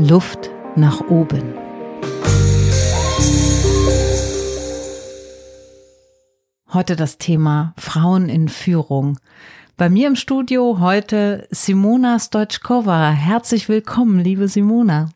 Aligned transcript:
Luft 0.00 0.50
nach 0.76 1.00
oben. 1.08 1.42
Heute 6.72 6.94
das 6.94 7.18
Thema 7.18 7.74
Frauen 7.76 8.28
in 8.28 8.48
Führung. 8.48 9.18
Bei 9.76 9.90
mir 9.90 10.06
im 10.06 10.14
Studio 10.14 10.78
heute 10.78 11.48
Simona 11.50 12.20
Stoichkova. 12.20 13.10
Herzlich 13.10 13.68
willkommen, 13.68 14.20
liebe 14.20 14.46
Simona. 14.46 15.08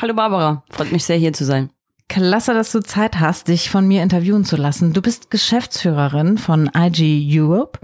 Hallo 0.00 0.14
Barbara, 0.14 0.62
freut 0.70 0.92
mich 0.92 1.04
sehr 1.04 1.16
hier 1.16 1.32
zu 1.32 1.44
sein. 1.44 1.70
Klasse, 2.08 2.54
dass 2.54 2.70
du 2.70 2.78
Zeit 2.78 3.18
hast, 3.18 3.48
dich 3.48 3.68
von 3.68 3.88
mir 3.88 4.04
interviewen 4.04 4.44
zu 4.44 4.54
lassen. 4.54 4.92
Du 4.92 5.02
bist 5.02 5.32
Geschäftsführerin 5.32 6.38
von 6.38 6.70
IG 6.72 7.28
Europe. 7.36 7.80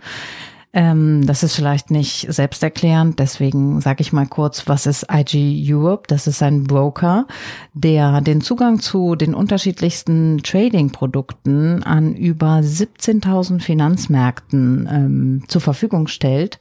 Ähm, 0.72 1.26
das 1.26 1.42
ist 1.42 1.54
vielleicht 1.54 1.90
nicht 1.90 2.26
selbsterklärend, 2.28 3.18
deswegen 3.18 3.80
sage 3.80 4.02
ich 4.02 4.12
mal 4.12 4.26
kurz, 4.26 4.68
was 4.68 4.86
ist 4.86 5.06
IG 5.10 5.64
Europe? 5.72 6.04
Das 6.08 6.26
ist 6.26 6.42
ein 6.42 6.64
Broker, 6.64 7.26
der 7.72 8.20
den 8.20 8.40
Zugang 8.40 8.80
zu 8.80 9.16
den 9.16 9.34
unterschiedlichsten 9.34 10.42
Trading-Produkten 10.42 11.82
an 11.82 12.14
über 12.14 12.58
17.000 12.58 13.60
Finanzmärkten 13.60 14.88
ähm, 14.90 15.42
zur 15.48 15.62
Verfügung 15.62 16.08
stellt. 16.08 16.58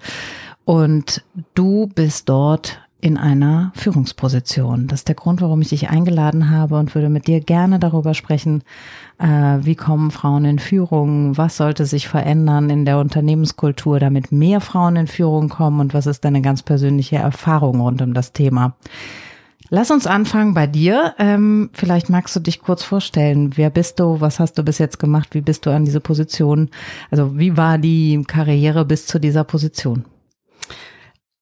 Und 0.63 1.23
du 1.53 1.87
bist 1.93 2.29
dort 2.29 2.84
in 3.05 3.17
einer 3.17 3.71
Führungsposition. 3.75 4.87
Das 4.87 5.01
ist 5.01 5.07
der 5.07 5.13
Grund, 5.13 5.39
warum 5.39 5.61
ich 5.61 5.69
dich 5.69 5.91
eingeladen 5.91 6.49
habe 6.49 6.79
und 6.79 6.95
würde 6.95 7.09
mit 7.09 7.27
dir 7.27 7.39
gerne 7.39 7.77
darüber 7.77 8.15
sprechen, 8.15 8.63
äh, 9.19 9.27
wie 9.61 9.75
kommen 9.75 10.09
Frauen 10.09 10.43
in 10.43 10.57
Führung, 10.57 11.37
was 11.37 11.55
sollte 11.55 11.85
sich 11.85 12.07
verändern 12.07 12.71
in 12.71 12.83
der 12.83 12.97
Unternehmenskultur, 12.97 13.99
damit 13.99 14.31
mehr 14.31 14.59
Frauen 14.59 14.95
in 14.95 15.05
Führung 15.05 15.49
kommen 15.49 15.81
und 15.81 15.93
was 15.93 16.07
ist 16.07 16.25
deine 16.25 16.41
ganz 16.41 16.63
persönliche 16.63 17.17
Erfahrung 17.17 17.79
rund 17.79 18.01
um 18.01 18.15
das 18.15 18.33
Thema. 18.33 18.75
Lass 19.69 19.91
uns 19.91 20.07
anfangen 20.07 20.55
bei 20.55 20.65
dir. 20.65 21.13
Ähm, 21.19 21.69
vielleicht 21.73 22.09
magst 22.09 22.35
du 22.35 22.39
dich 22.39 22.59
kurz 22.59 22.81
vorstellen. 22.83 23.51
Wer 23.55 23.69
bist 23.69 23.99
du? 23.99 24.19
Was 24.19 24.39
hast 24.39 24.57
du 24.57 24.63
bis 24.63 24.79
jetzt 24.79 24.97
gemacht? 24.97 25.35
Wie 25.35 25.41
bist 25.41 25.67
du 25.67 25.69
an 25.69 25.85
diese 25.85 25.99
Position? 25.99 26.71
Also 27.11 27.37
wie 27.37 27.55
war 27.55 27.77
die 27.77 28.23
Karriere 28.25 28.83
bis 28.83 29.05
zu 29.05 29.19
dieser 29.19 29.43
Position? 29.43 30.05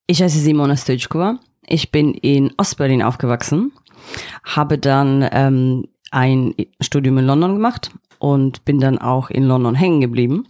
Ich 0.07 0.21
heiße 0.21 0.39
Simona 0.39 0.75
Stojkova. 0.75 1.39
Ich 1.67 1.91
bin 1.91 2.13
in 2.13 2.51
Ostberlin 2.57 3.01
aufgewachsen, 3.01 3.71
habe 4.43 4.77
dann 4.77 5.27
ähm, 5.31 5.87
ein 6.11 6.53
Studium 6.81 7.17
in 7.17 7.25
London 7.25 7.55
gemacht 7.55 7.91
und 8.19 8.63
bin 8.63 8.79
dann 8.79 8.99
auch 8.99 9.29
in 9.29 9.43
London 9.43 9.75
hängen 9.75 9.99
geblieben, 9.99 10.47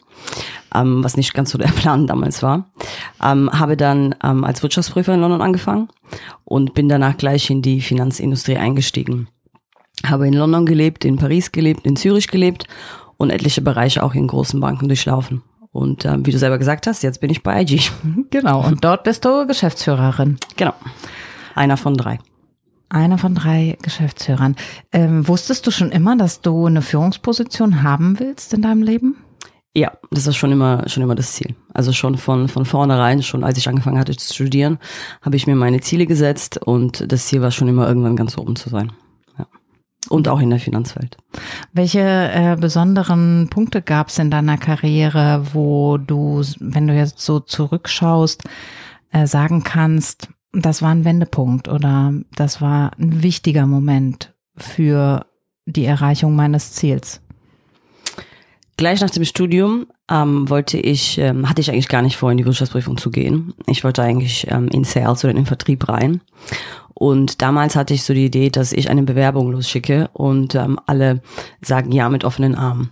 ähm, 0.76 1.04
was 1.04 1.18
nicht 1.18 1.34
ganz 1.34 1.52
so 1.52 1.58
der 1.58 1.68
Plan 1.76 2.06
damals 2.08 2.44
war. 2.44 2.70
Ähm, 3.24 3.50
habe 3.52 3.78
dann 3.78 4.16
ähm, 4.24 4.44
als 4.44 4.62
Wirtschaftsprüfer 4.62 5.14
in 5.14 5.22
London 5.22 5.42
angefangen 5.42 5.88
und 6.44 6.74
bin 6.74 6.90
danach 6.90 7.18
gleich 7.18 7.50
in 7.50 7.62
die 7.62 7.82
Finanzindustrie 7.82 8.58
eingestiegen. 8.58 9.28
Habe 10.06 10.28
in 10.28 10.34
London 10.34 10.66
gelebt, 10.66 11.06
in 11.06 11.18
Paris 11.18 11.52
gelebt, 11.52 11.86
in 11.86 11.96
Zürich 11.96 12.28
gelebt 12.28 12.68
und 13.18 13.30
etliche 13.30 13.62
Bereiche 13.62 14.04
auch 14.04 14.14
in 14.14 14.28
großen 14.28 14.60
Banken 14.60 14.88
durchlaufen. 14.88 15.42
Und 15.74 16.06
ähm, 16.06 16.26
wie 16.26 16.32
du 16.32 16.38
selber 16.38 16.60
gesagt 16.60 16.88
hast, 16.88 17.04
jetzt 17.04 17.20
bin 17.20 17.32
ich 17.32 17.44
bei 17.44 17.62
IG. 17.62 17.82
Genau, 18.30 18.66
und 18.66 18.84
dort 18.84 19.04
bist 19.04 19.26
du 19.26 19.46
Geschäftsführerin. 19.46 20.38
Genau. 20.56 20.74
Einer 21.56 21.78
von 21.78 21.96
drei. 21.96 22.20
Einer 22.90 23.18
von 23.18 23.34
drei 23.34 23.78
Geschäftsführern. 23.82 24.56
Ähm, 24.92 25.28
wusstest 25.28 25.66
du 25.66 25.72
schon 25.72 25.92
immer, 25.92 26.16
dass 26.16 26.42
du 26.42 26.68
eine 26.68 26.84
Führungsposition 26.84 27.82
haben 27.82 28.20
willst 28.20 28.54
in 28.54 28.62
deinem 28.62 28.84
Leben? 28.84 29.18
Ja, 29.76 29.92
das 30.12 30.28
ist 30.28 30.36
schon 30.36 30.52
immer, 30.52 30.88
schon 30.88 31.02
immer 31.02 31.16
das 31.16 31.34
Ziel. 31.34 31.56
Also 31.74 31.92
schon 31.92 32.18
von, 32.18 32.48
von 32.48 32.66
vornherein, 32.66 33.24
schon 33.24 33.44
als 33.44 33.58
ich 33.58 33.68
angefangen 33.68 33.98
hatte 33.98 34.16
zu 34.16 34.32
studieren, 34.32 34.78
habe 35.24 35.36
ich 35.36 35.48
mir 35.48 35.56
meine 35.56 35.82
Ziele 35.82 36.06
gesetzt 36.06 36.60
und 36.60 37.12
das 37.12 37.26
Ziel 37.26 37.42
war 37.42 37.50
schon 37.50 37.68
immer 37.68 37.88
irgendwann 37.88 38.16
ganz 38.16 38.38
oben 38.38 38.56
zu 38.56 38.70
sein. 38.70 38.92
Und 40.10 40.28
auch 40.28 40.40
in 40.42 40.50
der 40.50 40.60
Finanzwelt. 40.60 41.18
Welche 41.72 42.00
äh, 42.00 42.58
besonderen 42.60 43.48
Punkte 43.50 43.82
gab 43.82 44.10
es 44.10 44.20
in 44.20 44.30
deiner 44.30 44.58
Karriere, 44.58 45.46
wo 45.54 45.98
du, 45.98 46.44
wenn 46.60 46.88
du 46.88 46.94
jetzt 46.94 47.20
so 47.20 47.40
zurückschaust, 47.40 48.44
äh, 49.12 49.28
sagen 49.28 49.64
kannst, 49.64 50.28
das 50.52 50.82
war 50.82 50.92
ein 50.92 51.06
Wendepunkt 51.06 51.68
oder 51.68 52.14
das 52.36 52.62
war 52.62 52.92
ein 53.00 53.24
wichtiger 53.24 53.66
Moment 53.66 54.34
für 54.56 55.26
die 55.66 55.86
Erreichung 55.86 56.36
meines 56.36 56.74
Ziels? 56.74 57.22
Gleich 58.76 59.02
nach 59.02 59.12
dem 59.12 59.24
Studium 59.24 59.88
ähm, 60.10 60.50
wollte 60.50 60.78
ich, 60.78 61.18
ähm, 61.20 61.48
hatte 61.48 61.62
ich 61.62 61.72
eigentlich 61.72 61.90
gar 61.90 62.02
nicht 62.02 62.18
vor, 62.18 62.32
in 62.32 62.38
die 62.38 62.46
Wirtschaftsprüfung 62.46 62.98
zu 62.98 63.12
gehen. 63.12 63.54
Ich 63.68 63.84
wollte 63.84 64.02
eigentlich 64.02 64.48
ähm, 64.50 64.68
in 64.70 64.84
Sales 64.84 65.24
oder 65.24 65.32
in 65.32 65.38
den 65.38 65.46
Vertrieb 65.46 65.88
rein 65.88 66.22
und 66.94 67.42
damals 67.42 67.76
hatte 67.76 67.94
ich 67.94 68.04
so 68.04 68.14
die 68.14 68.26
Idee, 68.26 68.50
dass 68.50 68.74
ich 68.74 68.90
eine 68.90 69.04
Bewerbung 69.04 69.52
losschicke 69.52 70.10
und 70.14 70.56
ähm, 70.56 70.80
alle 70.86 71.22
sagen 71.62 71.92
ja 71.92 72.10
mit 72.10 72.24
offenen 72.24 72.56
Armen. 72.56 72.92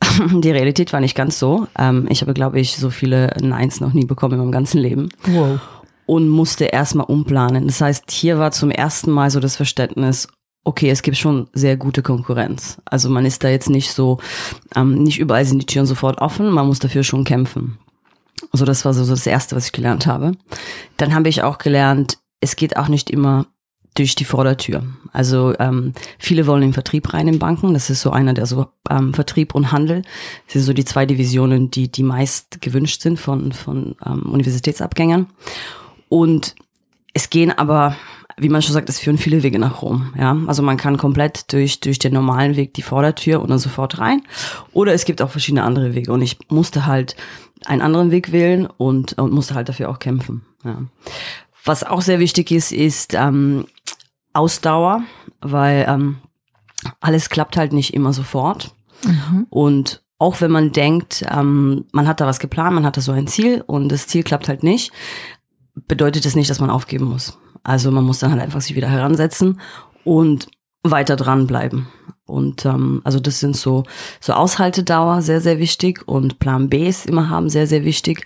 Die 0.40 0.50
Realität 0.50 0.92
war 0.92 1.00
nicht 1.00 1.16
ganz 1.16 1.38
so. 1.38 1.66
Ähm, 1.78 2.06
ich 2.10 2.20
habe, 2.22 2.34
glaube 2.34 2.60
ich, 2.60 2.76
so 2.76 2.90
viele 2.90 3.34
Neins 3.40 3.80
noch 3.80 3.92
nie 3.92 4.04
bekommen 4.04 4.34
in 4.34 4.40
meinem 4.40 4.52
ganzen 4.52 4.78
Leben. 4.78 5.10
Wow. 5.26 5.60
Und 6.06 6.28
musste 6.28 6.66
erstmal 6.66 7.06
umplanen. 7.06 7.66
Das 7.66 7.80
heißt, 7.80 8.10
hier 8.10 8.38
war 8.38 8.50
zum 8.52 8.70
ersten 8.70 9.10
Mal 9.10 9.30
so 9.30 9.40
das 9.40 9.56
Verständnis, 9.56 10.28
okay, 10.64 10.90
es 10.90 11.02
gibt 11.02 11.16
schon 11.16 11.48
sehr 11.52 11.76
gute 11.76 12.02
Konkurrenz. 12.02 12.78
Also 12.84 13.08
man 13.08 13.24
ist 13.24 13.44
da 13.44 13.48
jetzt 13.48 13.70
nicht 13.70 13.92
so, 13.92 14.18
ähm, 14.74 15.02
nicht 15.02 15.18
überall 15.18 15.44
sind 15.44 15.62
die 15.62 15.66
Türen 15.66 15.86
sofort 15.86 16.20
offen, 16.20 16.50
man 16.50 16.66
muss 16.66 16.78
dafür 16.78 17.04
schon 17.04 17.24
kämpfen. 17.24 17.78
Also 18.52 18.64
das 18.64 18.84
war 18.84 18.92
so 18.92 19.06
das 19.06 19.26
Erste, 19.26 19.56
was 19.56 19.66
ich 19.66 19.72
gelernt 19.72 20.06
habe. 20.06 20.32
Dann 20.96 21.14
habe 21.14 21.28
ich 21.28 21.42
auch 21.42 21.58
gelernt, 21.58 22.18
es 22.44 22.56
geht 22.56 22.76
auch 22.76 22.88
nicht 22.88 23.10
immer 23.10 23.46
durch 23.94 24.14
die 24.14 24.24
Vordertür. 24.24 24.82
Also 25.12 25.54
ähm, 25.58 25.94
viele 26.18 26.46
wollen 26.46 26.62
in 26.62 26.72
Vertrieb 26.72 27.14
rein 27.14 27.26
in 27.26 27.38
Banken. 27.38 27.72
Das 27.74 27.90
ist 27.90 28.02
so 28.02 28.10
einer 28.10 28.34
der 28.34 28.44
so 28.44 28.66
ähm, 28.90 29.14
Vertrieb 29.14 29.54
und 29.54 29.72
Handel. 29.72 30.02
Das 30.46 30.54
sind 30.54 30.62
so 30.62 30.72
die 30.72 30.84
zwei 30.84 31.06
Divisionen, 31.06 31.70
die 31.70 31.90
die 31.90 32.02
meist 32.02 32.60
gewünscht 32.60 33.00
sind 33.00 33.18
von 33.18 33.52
von 33.52 33.96
ähm, 34.04 34.30
Universitätsabgängern. 34.30 35.26
Und 36.08 36.54
es 37.14 37.30
gehen 37.30 37.50
aber, 37.52 37.96
wie 38.36 38.48
man 38.48 38.60
schon 38.60 38.74
sagt, 38.74 38.88
es 38.88 38.98
führen 38.98 39.16
viele 39.16 39.42
Wege 39.42 39.58
nach 39.58 39.80
Rom. 39.80 40.12
Ja, 40.18 40.36
also 40.48 40.62
man 40.62 40.76
kann 40.76 40.98
komplett 40.98 41.52
durch 41.52 41.80
durch 41.80 41.98
den 41.98 42.12
normalen 42.12 42.56
Weg 42.56 42.74
die 42.74 42.82
Vordertür 42.82 43.40
und 43.40 43.48
dann 43.48 43.58
sofort 43.58 43.98
rein. 44.00 44.22
Oder 44.72 44.92
es 44.92 45.06
gibt 45.06 45.22
auch 45.22 45.30
verschiedene 45.30 45.62
andere 45.62 45.94
Wege. 45.94 46.12
Und 46.12 46.20
ich 46.20 46.36
musste 46.50 46.84
halt 46.84 47.16
einen 47.64 47.80
anderen 47.80 48.10
Weg 48.10 48.32
wählen 48.32 48.66
und 48.66 49.16
und 49.18 49.32
musste 49.32 49.54
halt 49.54 49.70
dafür 49.70 49.88
auch 49.88 49.98
kämpfen. 49.98 50.42
Ja. 50.64 50.82
Was 51.64 51.82
auch 51.82 52.02
sehr 52.02 52.18
wichtig 52.18 52.50
ist, 52.50 52.72
ist 52.72 53.14
ähm, 53.14 53.66
Ausdauer, 54.32 55.02
weil 55.40 55.86
ähm, 55.88 56.16
alles 57.00 57.30
klappt 57.30 57.56
halt 57.56 57.72
nicht 57.72 57.94
immer 57.94 58.12
sofort. 58.12 58.74
Mhm. 59.04 59.46
Und 59.48 60.02
auch 60.18 60.40
wenn 60.40 60.50
man 60.50 60.72
denkt, 60.72 61.24
ähm, 61.30 61.86
man 61.92 62.06
hat 62.06 62.20
da 62.20 62.26
was 62.26 62.38
geplant, 62.38 62.74
man 62.74 62.84
hat 62.84 62.96
da 62.96 63.00
so 63.00 63.12
ein 63.12 63.26
Ziel 63.26 63.62
und 63.66 63.88
das 63.90 64.06
Ziel 64.06 64.22
klappt 64.22 64.48
halt 64.48 64.62
nicht, 64.62 64.92
bedeutet 65.74 66.24
das 66.24 66.36
nicht, 66.36 66.50
dass 66.50 66.60
man 66.60 66.70
aufgeben 66.70 67.06
muss. 67.06 67.38
Also 67.62 67.90
man 67.90 68.04
muss 68.04 68.18
dann 68.18 68.30
halt 68.30 68.42
einfach 68.42 68.60
sich 68.60 68.76
wieder 68.76 68.88
heransetzen 68.88 69.60
und 70.04 70.48
weiter 70.82 71.16
dranbleiben. 71.16 71.88
Und 72.26 72.64
ähm, 72.64 73.00
also 73.04 73.20
das 73.20 73.40
sind 73.40 73.56
so 73.56 73.84
so 74.20 74.32
Aushaltedauer 74.32 75.22
sehr 75.22 75.40
sehr 75.40 75.58
wichtig 75.58 76.06
und 76.06 76.38
Plan 76.38 76.68
B 76.68 76.88
ist 76.88 77.06
immer 77.06 77.28
haben 77.28 77.50
sehr 77.50 77.66
sehr 77.66 77.84
wichtig 77.84 78.24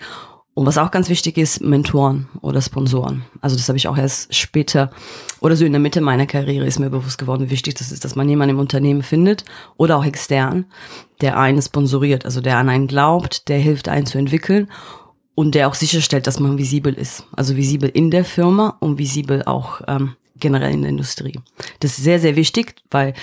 und 0.59 0.65
was 0.65 0.77
auch 0.77 0.91
ganz 0.91 1.07
wichtig 1.07 1.37
ist, 1.37 1.61
Mentoren 1.61 2.27
oder 2.41 2.61
Sponsoren. 2.61 3.23
Also 3.39 3.55
das 3.55 3.69
habe 3.69 3.77
ich 3.77 3.87
auch 3.87 3.97
erst 3.97 4.35
später 4.35 4.91
oder 5.39 5.55
so 5.55 5.63
in 5.63 5.71
der 5.71 5.79
Mitte 5.79 6.01
meiner 6.01 6.25
Karriere 6.25 6.65
ist 6.65 6.79
mir 6.79 6.89
bewusst 6.89 7.17
geworden, 7.17 7.45
wie 7.45 7.51
wichtig 7.51 7.75
das 7.75 7.93
ist, 7.93 8.03
dass 8.03 8.17
man 8.17 8.27
jemanden 8.27 8.55
im 8.55 8.59
Unternehmen 8.59 9.01
findet 9.01 9.45
oder 9.77 9.95
auch 9.95 10.03
extern, 10.03 10.65
der 11.21 11.37
einen 11.37 11.61
sponsoriert, 11.61 12.25
also 12.25 12.41
der 12.41 12.57
an 12.57 12.67
einen 12.67 12.87
glaubt, 12.87 13.47
der 13.47 13.57
hilft 13.57 13.87
einen 13.87 14.05
zu 14.05 14.17
entwickeln 14.17 14.69
und 15.33 15.55
der 15.55 15.69
auch 15.69 15.75
sicherstellt, 15.75 16.27
dass 16.27 16.41
man 16.41 16.57
visibel 16.57 16.93
ist. 16.93 17.23
Also 17.31 17.55
visibel 17.55 17.87
in 17.87 18.11
der 18.11 18.25
Firma 18.25 18.75
und 18.81 18.97
visibel 18.97 19.43
auch 19.43 19.79
ähm, 19.87 20.17
generell 20.39 20.73
in 20.73 20.81
der 20.81 20.89
Industrie. 20.89 21.39
Das 21.79 21.97
ist 21.97 22.03
sehr, 22.03 22.19
sehr 22.19 22.35
wichtig, 22.35 22.75
weil 22.91 23.13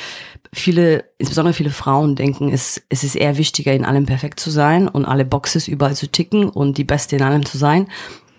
viele, 0.53 1.05
insbesondere 1.19 1.55
viele 1.55 1.71
Frauen 1.71 2.17
denken, 2.17 2.53
es, 2.53 2.83
es 2.89 3.05
ist 3.05 3.17
eher 3.17 3.39
wichtiger, 3.39 3.73
in 3.73 3.85
allem 3.85 4.07
perfekt 4.07 4.41
zu 4.41 4.51
sein 4.51 4.89
und 4.89 5.05
alle 5.05 5.25
Boxes 5.25 5.69
überall 5.69 5.95
zu 5.95 6.11
ticken 6.11 6.49
und 6.49 6.79
die 6.79 6.85
Beste 6.85 7.17
in 7.17 7.23
allem 7.23 7.45
zu 7.45 7.59
sein. 7.59 7.89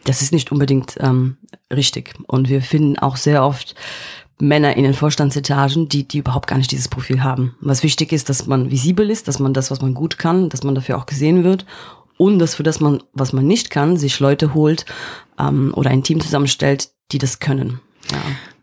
Das 0.05 0.21
ist 0.21 0.31
nicht 0.31 0.51
unbedingt 0.51 0.95
ähm, 0.99 1.37
richtig. 1.71 2.13
Und 2.27 2.49
wir 2.49 2.61
finden 2.61 2.97
auch 2.97 3.17
sehr 3.17 3.43
oft 3.43 3.75
Männer 4.39 4.77
in 4.77 4.83
den 4.83 4.93
Vorstandsetagen, 4.93 5.89
die, 5.89 6.07
die 6.07 6.19
überhaupt 6.19 6.47
gar 6.47 6.57
nicht 6.57 6.71
dieses 6.71 6.87
Profil 6.87 7.23
haben. 7.23 7.55
Was 7.59 7.83
wichtig 7.83 8.11
ist, 8.11 8.29
dass 8.29 8.45
man 8.45 8.69
visibel 8.71 9.09
ist, 9.09 9.27
dass 9.27 9.39
man 9.39 9.53
das, 9.53 9.71
was 9.71 9.81
man 9.81 9.93
gut 9.93 10.17
kann, 10.17 10.49
dass 10.49 10.63
man 10.63 10.75
dafür 10.75 10.97
auch 10.97 11.07
gesehen 11.07 11.43
wird 11.43 11.65
und 12.17 12.39
dass 12.39 12.55
für 12.55 12.63
das 12.63 12.79
man, 12.79 13.01
was 13.13 13.33
man 13.33 13.47
nicht 13.47 13.69
kann, 13.69 13.97
sich 13.97 14.19
Leute 14.19 14.53
holt 14.53 14.85
ähm, 15.39 15.73
oder 15.75 15.89
ein 15.89 16.03
Team 16.03 16.19
zusammenstellt, 16.19 16.89
die 17.11 17.17
das 17.17 17.39
können. 17.39 17.79
Ja. 18.11 18.21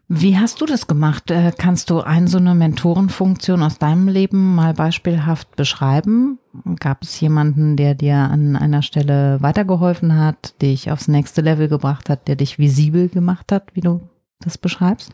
Wie 0.09 0.37
hast 0.37 0.61
du 0.61 0.67
das 0.67 0.87
gemacht? 0.87 1.31
Äh, 1.31 1.53
kannst 1.57 1.89
du 1.89 2.01
eine 2.01 2.29
so 2.29 2.37
eine 2.37 2.55
Mentorenfunktion 2.55 3.63
aus 3.63 3.79
deinem 3.79 4.09
Leben 4.09 4.55
mal 4.55 4.75
beispielhaft 4.75 5.57
beschreiben? 5.57 6.39
Gab 6.79 7.03
es 7.03 7.19
jemanden, 7.21 7.77
der 7.77 7.95
dir 7.95 8.17
an 8.17 8.55
einer 8.55 8.83
Stelle 8.83 9.39
weitergeholfen 9.41 10.19
hat, 10.19 10.61
dich 10.61 10.91
aufs 10.91 11.09
nächste 11.09 11.41
Level 11.41 11.69
gebracht 11.69 12.11
hat, 12.11 12.29
der 12.29 12.37
dich 12.37 12.59
visibel 12.59 13.09
gemacht 13.09 13.51
hat, 13.51 13.75
wie 13.75 13.81
du 13.81 14.03
das 14.41 14.59
beschreibst? 14.59 15.13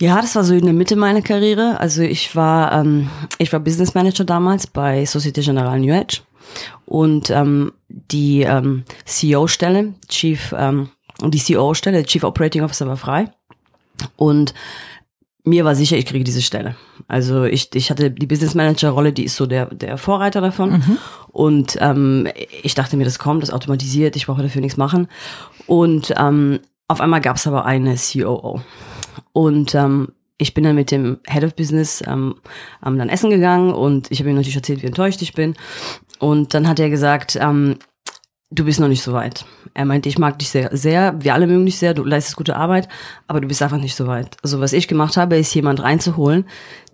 Ja, 0.00 0.20
das 0.20 0.34
war 0.34 0.42
so 0.42 0.54
in 0.54 0.64
der 0.64 0.74
Mitte 0.74 0.96
meiner 0.96 1.22
Karriere. 1.22 1.78
Also 1.78 2.02
ich 2.02 2.34
war, 2.34 2.72
ähm, 2.72 3.08
ich 3.38 3.52
war 3.52 3.60
Business 3.60 3.94
Manager 3.94 4.24
damals 4.24 4.66
bei 4.66 5.06
Societe 5.06 5.42
Generale 5.42 5.80
New 5.80 5.92
Edge 5.92 6.22
und 6.86 7.30
ähm, 7.30 7.72
die 7.88 8.42
ähm, 8.42 8.84
CEO-Stelle, 9.04 9.94
Chief, 10.08 10.52
ähm, 10.58 10.90
die 11.24 11.38
CEO-Stelle, 11.38 12.04
Chief 12.04 12.24
Operating 12.24 12.62
Officer 12.62 12.88
war 12.88 12.96
frei 12.96 13.30
und 14.16 14.54
mir 15.46 15.64
war 15.64 15.76
sicher, 15.76 15.96
ich 15.96 16.06
kriege 16.06 16.24
diese 16.24 16.42
Stelle. 16.42 16.74
Also 17.06 17.44
ich, 17.44 17.72
ich 17.74 17.90
hatte 17.90 18.10
die 18.10 18.26
Business 18.26 18.54
Manager 18.54 18.90
Rolle, 18.90 19.12
die 19.12 19.24
ist 19.24 19.36
so 19.36 19.46
der, 19.46 19.66
der 19.66 19.96
Vorreiter 19.96 20.40
davon. 20.40 20.70
Mhm. 20.72 20.98
Und 21.28 21.78
ähm, 21.80 22.28
ich 22.62 22.74
dachte 22.74 22.96
mir, 22.96 23.04
das 23.04 23.20
kommt, 23.20 23.44
das 23.44 23.52
automatisiert, 23.52 24.16
ich 24.16 24.26
brauche 24.26 24.42
dafür 24.42 24.60
nichts 24.60 24.76
machen. 24.76 25.06
Und 25.66 26.12
ähm, 26.18 26.58
auf 26.88 27.00
einmal 27.00 27.20
gab 27.20 27.36
es 27.36 27.46
aber 27.46 27.64
eine 27.64 27.94
COO. 27.94 28.60
Und 29.32 29.74
ähm, 29.76 30.08
ich 30.38 30.52
bin 30.52 30.64
dann 30.64 30.74
mit 30.74 30.90
dem 30.90 31.18
Head 31.28 31.44
of 31.44 31.54
Business 31.54 32.02
ähm, 32.06 32.34
dann 32.82 33.08
essen 33.08 33.30
gegangen 33.30 33.72
und 33.72 34.10
ich 34.10 34.18
habe 34.18 34.30
ihm 34.30 34.36
natürlich 34.36 34.56
erzählt, 34.56 34.82
wie 34.82 34.86
enttäuscht 34.86 35.22
ich 35.22 35.32
bin. 35.32 35.54
Und 36.18 36.54
dann 36.54 36.68
hat 36.68 36.80
er 36.80 36.90
gesagt, 36.90 37.38
ähm, 37.40 37.76
du 38.50 38.64
bist 38.64 38.80
noch 38.80 38.88
nicht 38.88 39.02
so 39.02 39.12
weit. 39.12 39.44
Er 39.74 39.84
meinte, 39.84 40.08
ich 40.08 40.18
mag 40.18 40.38
dich 40.38 40.48
sehr, 40.48 40.74
sehr, 40.76 41.14
wir 41.22 41.34
alle 41.34 41.46
mögen 41.46 41.66
dich 41.66 41.78
sehr, 41.78 41.94
du 41.94 42.04
leistest 42.04 42.36
gute 42.36 42.56
Arbeit, 42.56 42.88
aber 43.26 43.40
du 43.40 43.48
bist 43.48 43.62
einfach 43.62 43.78
nicht 43.78 43.94
so 43.96 44.06
weit. 44.06 44.36
Also 44.42 44.60
was 44.60 44.72
ich 44.72 44.88
gemacht 44.88 45.16
habe, 45.16 45.36
ist 45.36 45.54
jemand 45.54 45.82
reinzuholen, 45.82 46.44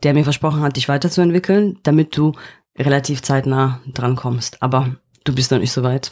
der 0.02 0.14
mir 0.14 0.24
versprochen 0.24 0.62
hat, 0.62 0.76
dich 0.76 0.88
weiterzuentwickeln, 0.88 1.78
damit 1.82 2.16
du 2.16 2.32
relativ 2.78 3.22
zeitnah 3.22 3.80
drankommst. 3.92 4.62
Aber 4.62 4.96
du 5.24 5.34
bist 5.34 5.50
noch 5.50 5.58
nicht 5.58 5.72
so 5.72 5.82
weit. 5.82 6.10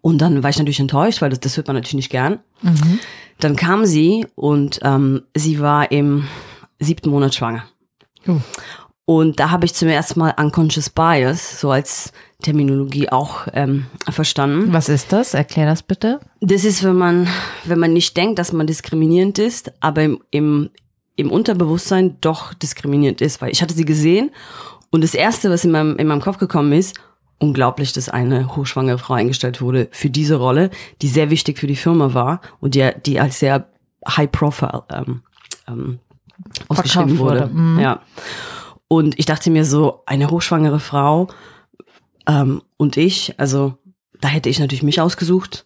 Und 0.00 0.18
dann 0.18 0.42
war 0.42 0.50
ich 0.50 0.58
natürlich 0.58 0.80
enttäuscht, 0.80 1.22
weil 1.22 1.30
das, 1.30 1.40
das 1.40 1.56
hört 1.56 1.68
man 1.68 1.76
natürlich 1.76 1.94
nicht 1.94 2.10
gern. 2.10 2.40
Mhm. 2.62 2.98
Dann 3.38 3.56
kam 3.56 3.86
sie 3.86 4.26
und 4.34 4.80
ähm, 4.82 5.22
sie 5.34 5.60
war 5.60 5.90
im 5.92 6.26
siebten 6.78 7.10
Monat 7.10 7.34
schwanger. 7.34 7.64
Uh. 8.26 8.40
Und 9.04 9.40
da 9.40 9.50
habe 9.50 9.64
ich 9.64 9.74
zum 9.74 9.88
ersten 9.88 10.20
Mal 10.20 10.34
Unconscious 10.38 10.88
Bias, 10.88 11.60
so 11.60 11.70
als 11.70 12.12
Terminologie 12.42 13.08
auch 13.08 13.48
ähm, 13.52 13.86
verstanden. 14.08 14.72
Was 14.72 14.88
ist 14.88 15.12
das? 15.12 15.34
Erklär 15.34 15.66
das 15.66 15.82
bitte. 15.82 16.20
Das 16.40 16.64
ist, 16.64 16.84
wenn 16.84 16.96
man, 16.96 17.28
wenn 17.64 17.78
man 17.78 17.92
nicht 17.92 18.16
denkt, 18.16 18.38
dass 18.38 18.52
man 18.52 18.66
diskriminierend 18.66 19.38
ist, 19.38 19.72
aber 19.80 20.02
im, 20.02 20.20
im, 20.30 20.70
im 21.16 21.30
Unterbewusstsein 21.30 22.16
doch 22.20 22.54
diskriminierend 22.54 23.20
ist. 23.20 23.40
Weil 23.40 23.50
ich 23.50 23.60
hatte 23.62 23.74
sie 23.74 23.84
gesehen 23.84 24.30
und 24.90 25.02
das 25.02 25.14
Erste, 25.14 25.50
was 25.50 25.64
in 25.64 25.72
meinem, 25.72 25.96
in 25.96 26.06
meinem 26.06 26.20
Kopf 26.20 26.38
gekommen 26.38 26.72
ist, 26.72 26.96
unglaublich, 27.38 27.92
dass 27.92 28.08
eine 28.08 28.54
hochschwangere 28.54 28.98
Frau 28.98 29.14
eingestellt 29.14 29.60
wurde 29.60 29.88
für 29.90 30.10
diese 30.10 30.36
Rolle, 30.36 30.70
die 31.00 31.08
sehr 31.08 31.30
wichtig 31.30 31.58
für 31.58 31.66
die 31.66 31.76
Firma 31.76 32.14
war 32.14 32.40
und 32.60 32.76
die, 32.76 32.88
die 33.04 33.18
als 33.18 33.40
sehr 33.40 33.68
high 34.06 34.30
profile 34.30 34.84
ähm, 34.90 35.22
ähm, 35.66 35.98
ausgeschrieben 36.68 37.18
wurde. 37.18 37.40
wurde. 37.40 37.52
Mhm. 37.52 37.80
Ja. 37.80 38.00
Und 38.92 39.18
ich 39.18 39.24
dachte 39.24 39.48
mir 39.48 39.64
so, 39.64 40.02
eine 40.04 40.28
hochschwangere 40.28 40.78
Frau 40.78 41.28
ähm, 42.28 42.60
und 42.76 42.98
ich, 42.98 43.32
also 43.38 43.78
da 44.20 44.28
hätte 44.28 44.50
ich 44.50 44.58
natürlich 44.58 44.82
mich 44.82 45.00
ausgesucht 45.00 45.64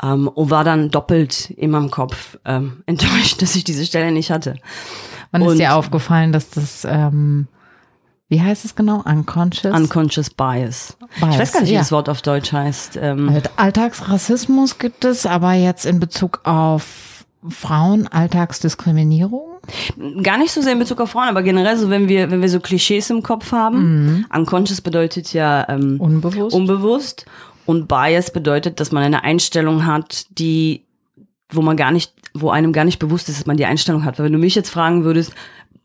ähm, 0.00 0.28
und 0.28 0.50
war 0.50 0.62
dann 0.62 0.88
doppelt 0.92 1.50
in 1.50 1.72
meinem 1.72 1.90
Kopf 1.90 2.38
ähm, 2.44 2.84
enttäuscht, 2.86 3.42
dass 3.42 3.56
ich 3.56 3.64
diese 3.64 3.84
Stelle 3.84 4.12
nicht 4.12 4.30
hatte. 4.30 4.54
Wann 5.32 5.42
und 5.42 5.48
ist 5.48 5.58
dir 5.58 5.74
aufgefallen, 5.74 6.30
dass 6.30 6.50
das, 6.50 6.86
ähm, 6.88 7.48
wie 8.28 8.40
heißt 8.40 8.64
es 8.64 8.76
genau? 8.76 9.02
Unconscious? 9.04 9.74
Unconscious 9.74 10.30
Bias. 10.30 10.96
Bias. 11.18 11.34
Ich 11.34 11.40
weiß 11.40 11.52
gar 11.52 11.60
nicht, 11.62 11.70
wie 11.70 11.74
ja. 11.74 11.80
das 11.80 11.90
Wort 11.90 12.08
auf 12.08 12.22
Deutsch 12.22 12.52
heißt. 12.52 13.00
Ähm, 13.02 13.42
Alltagsrassismus 13.56 14.78
gibt 14.78 15.04
es, 15.04 15.26
aber 15.26 15.54
jetzt 15.54 15.86
in 15.86 15.98
Bezug 15.98 16.42
auf 16.44 17.09
Frauen, 17.48 18.06
Alltagsdiskriminierung? 18.06 19.60
Gar 20.22 20.38
nicht 20.38 20.52
so 20.52 20.60
sehr 20.62 20.72
in 20.72 20.78
Bezug 20.78 21.00
auf 21.00 21.10
Frauen, 21.10 21.28
aber 21.28 21.42
generell 21.42 21.76
so, 21.76 21.90
wenn 21.90 22.08
wir, 22.08 22.30
wenn 22.30 22.42
wir 22.42 22.48
so 22.48 22.60
Klischees 22.60 23.10
im 23.10 23.22
Kopf 23.22 23.52
haben. 23.52 24.04
Mhm. 24.04 24.26
Unconscious 24.34 24.80
bedeutet 24.80 25.32
ja 25.32 25.66
ähm, 25.68 26.00
unbewusst. 26.00 26.54
unbewusst. 26.54 27.26
Und 27.66 27.88
Bias 27.88 28.32
bedeutet, 28.32 28.80
dass 28.80 28.92
man 28.92 29.02
eine 29.02 29.22
Einstellung 29.22 29.86
hat, 29.86 30.26
die, 30.38 30.84
wo 31.50 31.62
man 31.62 31.76
gar 31.76 31.92
nicht, 31.92 32.12
wo 32.34 32.50
einem 32.50 32.72
gar 32.72 32.84
nicht 32.84 32.98
bewusst 32.98 33.28
ist, 33.28 33.38
dass 33.38 33.46
man 33.46 33.56
die 33.56 33.66
Einstellung 33.66 34.04
hat. 34.04 34.18
Weil 34.18 34.26
wenn 34.26 34.32
du 34.32 34.38
mich 34.38 34.54
jetzt 34.54 34.70
fragen 34.70 35.04
würdest, 35.04 35.32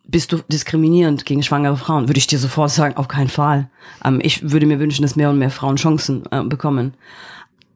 bist 0.08 0.32
du 0.32 0.40
diskriminierend 0.48 1.26
gegen 1.26 1.44
schwangere 1.44 1.78
Frauen, 1.78 2.08
würde 2.08 2.18
ich 2.18 2.28
dir 2.28 2.40
sofort 2.40 2.72
sagen, 2.72 2.98
auf 2.98 3.08
keinen 3.08 3.30
Fall. 3.30 3.70
Ähm, 4.04 4.20
ich 4.22 4.52
würde 4.52 4.66
mir 4.66 4.80
wünschen, 4.80 5.02
dass 5.04 5.16
mehr 5.16 5.30
und 5.30 5.40
mehr 5.40 5.52
Frauen 5.52 5.78
Chancen 5.78 6.24
äh, 6.32 6.44
bekommen. 6.44 6.94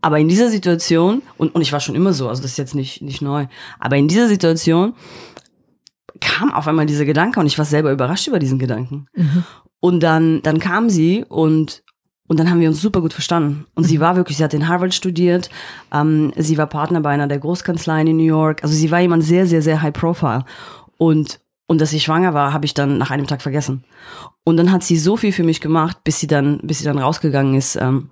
Aber 0.01 0.19
in 0.19 0.29
dieser 0.29 0.49
Situation, 0.49 1.21
und, 1.37 1.53
und 1.53 1.61
ich 1.61 1.73
war 1.73 1.79
schon 1.79 1.95
immer 1.95 2.13
so, 2.13 2.29
also 2.29 2.41
das 2.41 2.51
ist 2.51 2.57
jetzt 2.57 2.75
nicht, 2.75 3.01
nicht 3.01 3.21
neu, 3.21 3.47
aber 3.79 3.97
in 3.97 4.07
dieser 4.07 4.27
Situation 4.27 4.93
kam 6.21 6.51
auf 6.51 6.67
einmal 6.67 6.85
dieser 6.85 7.05
Gedanke 7.05 7.39
und 7.39 7.45
ich 7.45 7.57
war 7.57 7.65
selber 7.65 7.91
überrascht 7.91 8.27
über 8.27 8.39
diesen 8.39 8.59
Gedanken. 8.59 9.07
Mhm. 9.15 9.43
Und 9.79 10.01
dann, 10.01 10.41
dann 10.41 10.59
kam 10.59 10.89
sie 10.89 11.25
und, 11.27 11.83
und 12.27 12.39
dann 12.39 12.49
haben 12.49 12.59
wir 12.59 12.69
uns 12.69 12.81
super 12.81 13.01
gut 13.01 13.13
verstanden. 13.13 13.65
Und 13.75 13.85
sie 13.85 13.97
mhm. 13.97 14.01
war 14.01 14.15
wirklich, 14.15 14.37
sie 14.37 14.43
hat 14.43 14.53
in 14.53 14.67
Harvard 14.67 14.93
studiert, 14.93 15.49
ähm, 15.93 16.33
sie 16.35 16.57
war 16.57 16.67
Partner 16.67 17.01
bei 17.01 17.11
einer 17.11 17.27
der 17.27 17.39
Großkanzleien 17.39 18.07
in 18.07 18.17
New 18.17 18.23
York. 18.23 18.63
Also 18.63 18.75
sie 18.75 18.91
war 18.91 18.99
jemand 18.99 19.23
sehr, 19.23 19.45
sehr, 19.47 19.61
sehr 19.61 19.81
high 19.81 19.93
profile. 19.93 20.45
Und, 20.97 21.39
und 21.67 21.79
dass 21.79 21.91
sie 21.91 21.99
schwanger 21.99 22.33
war, 22.33 22.53
habe 22.53 22.65
ich 22.65 22.73
dann 22.73 22.97
nach 22.97 23.11
einem 23.11 23.27
Tag 23.27 23.41
vergessen. 23.41 23.83
Und 24.43 24.57
dann 24.57 24.71
hat 24.71 24.83
sie 24.83 24.97
so 24.97 25.17
viel 25.17 25.31
für 25.31 25.43
mich 25.43 25.61
gemacht, 25.61 26.03
bis 26.03 26.19
sie 26.19 26.27
dann, 26.27 26.59
bis 26.63 26.79
sie 26.79 26.85
dann 26.85 26.97
rausgegangen 26.97 27.55
ist 27.55 27.75
ähm, 27.75 28.09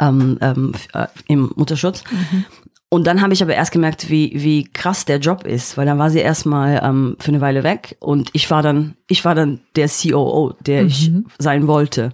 ähm, 0.00 0.38
ähm, 0.40 0.72
äh, 0.92 1.06
im 1.26 1.52
Mutterschutz. 1.56 2.04
Mhm. 2.10 2.44
Und 2.88 3.08
dann 3.08 3.22
habe 3.22 3.32
ich 3.32 3.42
aber 3.42 3.54
erst 3.54 3.72
gemerkt, 3.72 4.08
wie, 4.08 4.30
wie 4.34 4.64
krass 4.64 5.04
der 5.04 5.18
Job 5.18 5.44
ist, 5.44 5.76
weil 5.76 5.84
dann 5.84 5.98
war 5.98 6.10
sie 6.10 6.20
erstmal 6.20 6.80
ähm, 6.84 7.16
für 7.18 7.32
eine 7.32 7.40
Weile 7.40 7.64
weg 7.64 7.96
und 7.98 8.30
ich 8.34 8.50
war 8.52 8.62
dann, 8.62 8.94
ich 9.08 9.24
war 9.24 9.34
dann 9.34 9.60
der 9.74 9.88
COO, 9.88 10.54
der 10.64 10.82
mhm. 10.82 10.88
ich 10.88 11.10
sein 11.38 11.66
wollte. 11.66 12.12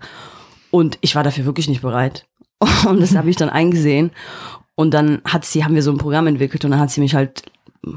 Und 0.70 0.96
ich 1.02 1.14
war 1.14 1.22
dafür 1.22 1.44
wirklich 1.44 1.68
nicht 1.68 1.82
bereit. 1.82 2.26
Und 2.86 3.00
das 3.00 3.16
habe 3.16 3.28
ich 3.28 3.36
dann 3.36 3.50
eingesehen. 3.50 4.12
Und 4.76 4.94
dann 4.94 5.20
hat 5.24 5.44
sie, 5.44 5.64
haben 5.64 5.74
wir 5.74 5.82
so 5.82 5.90
ein 5.90 5.98
Programm 5.98 6.26
entwickelt 6.26 6.64
und 6.64 6.70
dann 6.70 6.80
hat 6.80 6.90
sie 6.90 7.00
mich 7.00 7.14
halt 7.14 7.42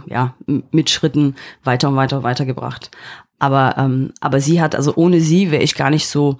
ja 0.05 0.33
mit 0.71 0.89
Schritten 0.89 1.35
weiter 1.63 1.89
und 1.89 1.95
weiter 1.95 2.17
und 2.17 2.23
weiter 2.23 2.45
gebracht. 2.45 2.91
Aber 3.39 3.75
ähm, 3.77 4.11
aber 4.19 4.39
sie 4.39 4.61
hat 4.61 4.75
also 4.75 4.93
ohne 4.95 5.19
sie 5.19 5.51
wäre 5.51 5.63
ich 5.63 5.75
gar 5.75 5.89
nicht 5.89 6.07
so 6.07 6.39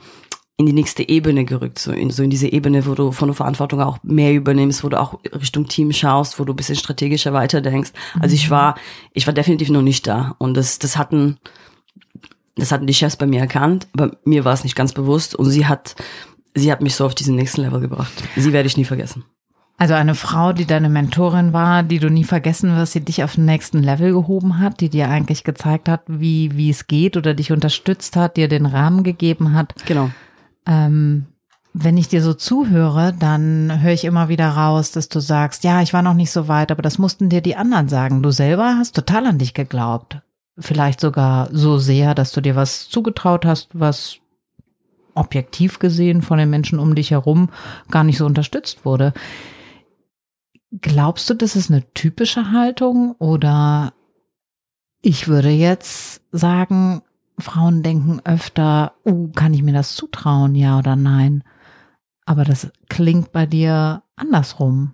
in 0.58 0.68
die 0.68 0.74
nächste 0.74 1.08
Ebene 1.08 1.46
gerückt, 1.46 1.80
so 1.80 1.92
in, 1.92 2.12
so 2.12 2.22
in 2.22 2.30
diese 2.30 2.48
Ebene, 2.48 2.86
wo 2.86 2.94
du 2.94 3.12
von 3.12 3.30
der 3.30 3.36
Verantwortung 3.36 3.82
auch 3.82 3.98
mehr 4.04 4.34
übernimmst, 4.34 4.84
wo 4.84 4.90
du 4.90 5.00
auch 5.00 5.20
Richtung 5.34 5.68
Team 5.68 5.92
schaust, 5.92 6.40
wo 6.40 6.46
du 6.46 6.54
ein 6.54 6.56
bisschen 6.56 6.76
strategischer 6.76 7.34
weiterdenkst. 7.34 7.92
Also 8.20 8.36
ich 8.36 8.48
mhm. 8.48 8.52
war, 8.52 8.76
ich 9.14 9.26
war 9.26 9.34
definitiv 9.34 9.70
noch 9.70 9.82
nicht 9.82 10.06
da 10.06 10.36
und 10.38 10.56
das, 10.56 10.78
das 10.78 10.96
hatten, 10.96 11.38
das 12.56 12.72
hatten 12.72 12.86
die 12.86 12.94
Chefs 12.94 13.16
bei 13.16 13.26
mir 13.26 13.40
erkannt, 13.40 13.88
aber 13.94 14.16
mir 14.26 14.46
war 14.46 14.54
es 14.54 14.64
nicht 14.64 14.76
ganz 14.76 14.94
bewusst 14.94 15.34
und 15.34 15.50
sie 15.50 15.66
hat, 15.66 15.96
sie 16.54 16.72
hat 16.72 16.82
mich 16.82 16.96
so 16.96 17.06
auf 17.06 17.16
diesen 17.16 17.36
nächsten 17.36 17.62
Level 17.62 17.80
gebracht. 17.80 18.14
Sie 18.36 18.54
werde 18.54 18.68
ich 18.68 18.78
nie 18.78 18.86
vergessen. 18.86 19.26
Also 19.80 19.96
eine 19.96 20.14
Frau, 20.14 20.54
die 20.54 20.66
deine 20.66 20.88
Mentorin 20.88 21.52
war, 21.52 21.82
die 21.82 21.98
du 21.98 22.10
nie 22.10 22.24
vergessen 22.24 22.76
wirst, 22.76 22.94
die 22.94 23.04
dich 23.04 23.24
auf 23.24 23.36
den 23.36 23.46
nächsten 23.46 23.82
Level 23.82 24.14
gehoben 24.14 24.60
hat, 24.60 24.82
die 24.82 24.90
dir 24.90 25.10
eigentlich 25.10 25.44
gezeigt 25.44 25.90
hat, 25.90 26.04
wie, 26.08 26.56
wie 26.56 26.70
es 26.70 26.86
geht 26.86 27.18
oder 27.18 27.34
dich 27.34 27.52
unterstützt 27.52 28.16
hat, 28.16 28.38
dir 28.38 28.48
den 28.48 28.68
Rahmen 28.68 29.04
gegeben 29.04 29.54
hat. 29.54 29.74
Genau. 29.88 30.12
Ähm, 30.66 31.26
wenn 31.74 31.98
ich 31.98 32.08
dir 32.08 32.22
so 32.22 32.36
zuhöre, 32.36 33.14
dann 33.18 33.82
höre 33.82 33.94
ich 33.94 34.06
immer 34.06 34.30
wieder 34.30 34.50
raus, 34.50 34.92
dass 34.92 35.10
du 35.10 35.20
sagst, 35.20 35.64
ja, 35.64 35.82
ich 35.82 35.92
war 35.92 36.04
noch 36.04 36.14
nicht 36.14 36.32
so 36.32 36.48
weit, 36.48 36.72
aber 36.72 36.84
das 36.84 37.00
mussten 37.00 37.30
dir 37.30 37.42
die 37.42 37.56
anderen 37.56 37.90
sagen. 37.90 38.22
Du 38.22 38.30
selber 38.30 38.76
hast 38.78 38.96
total 38.96 39.26
an 39.26 39.40
dich 39.40 39.56
geglaubt. 39.56 40.22
Vielleicht 40.58 41.00
sogar 41.00 41.50
so 41.52 41.80
sehr, 41.80 42.14
dass 42.14 42.32
du 42.32 42.42
dir 42.42 42.56
was 42.56 42.90
zugetraut 42.90 43.44
hast, 43.44 43.70
was 43.74 44.18
objektiv 45.16 45.80
gesehen 45.80 46.22
von 46.22 46.38
den 46.38 46.50
Menschen 46.50 46.78
um 46.78 46.94
dich 46.94 47.12
herum 47.12 47.50
gar 47.90 48.04
nicht 48.04 48.18
so 48.18 48.26
unterstützt 48.26 48.86
wurde. 48.86 49.14
Glaubst 50.80 51.30
du, 51.30 51.34
das 51.34 51.56
ist 51.56 51.72
eine 51.72 51.84
typische 51.94 52.52
Haltung 52.52 53.16
oder 53.18 53.94
ich 55.02 55.28
würde 55.28 55.50
jetzt 55.50 56.22
sagen, 56.32 57.02
Frauen 57.40 57.84
denken 57.84 58.22
öfter, 58.24 58.94
uh, 59.06 59.30
kann 59.30 59.54
ich 59.54 59.64
mir 59.64 59.74
das 59.74 59.96
zutrauen, 59.96 60.56
ja 60.56 60.78
oder 60.78 60.96
nein? 60.96 61.44
Aber 62.26 62.44
das 62.44 62.72
klingt 62.90 63.32
bei 63.32 63.46
dir 63.46 64.04
andersrum. 64.16 64.94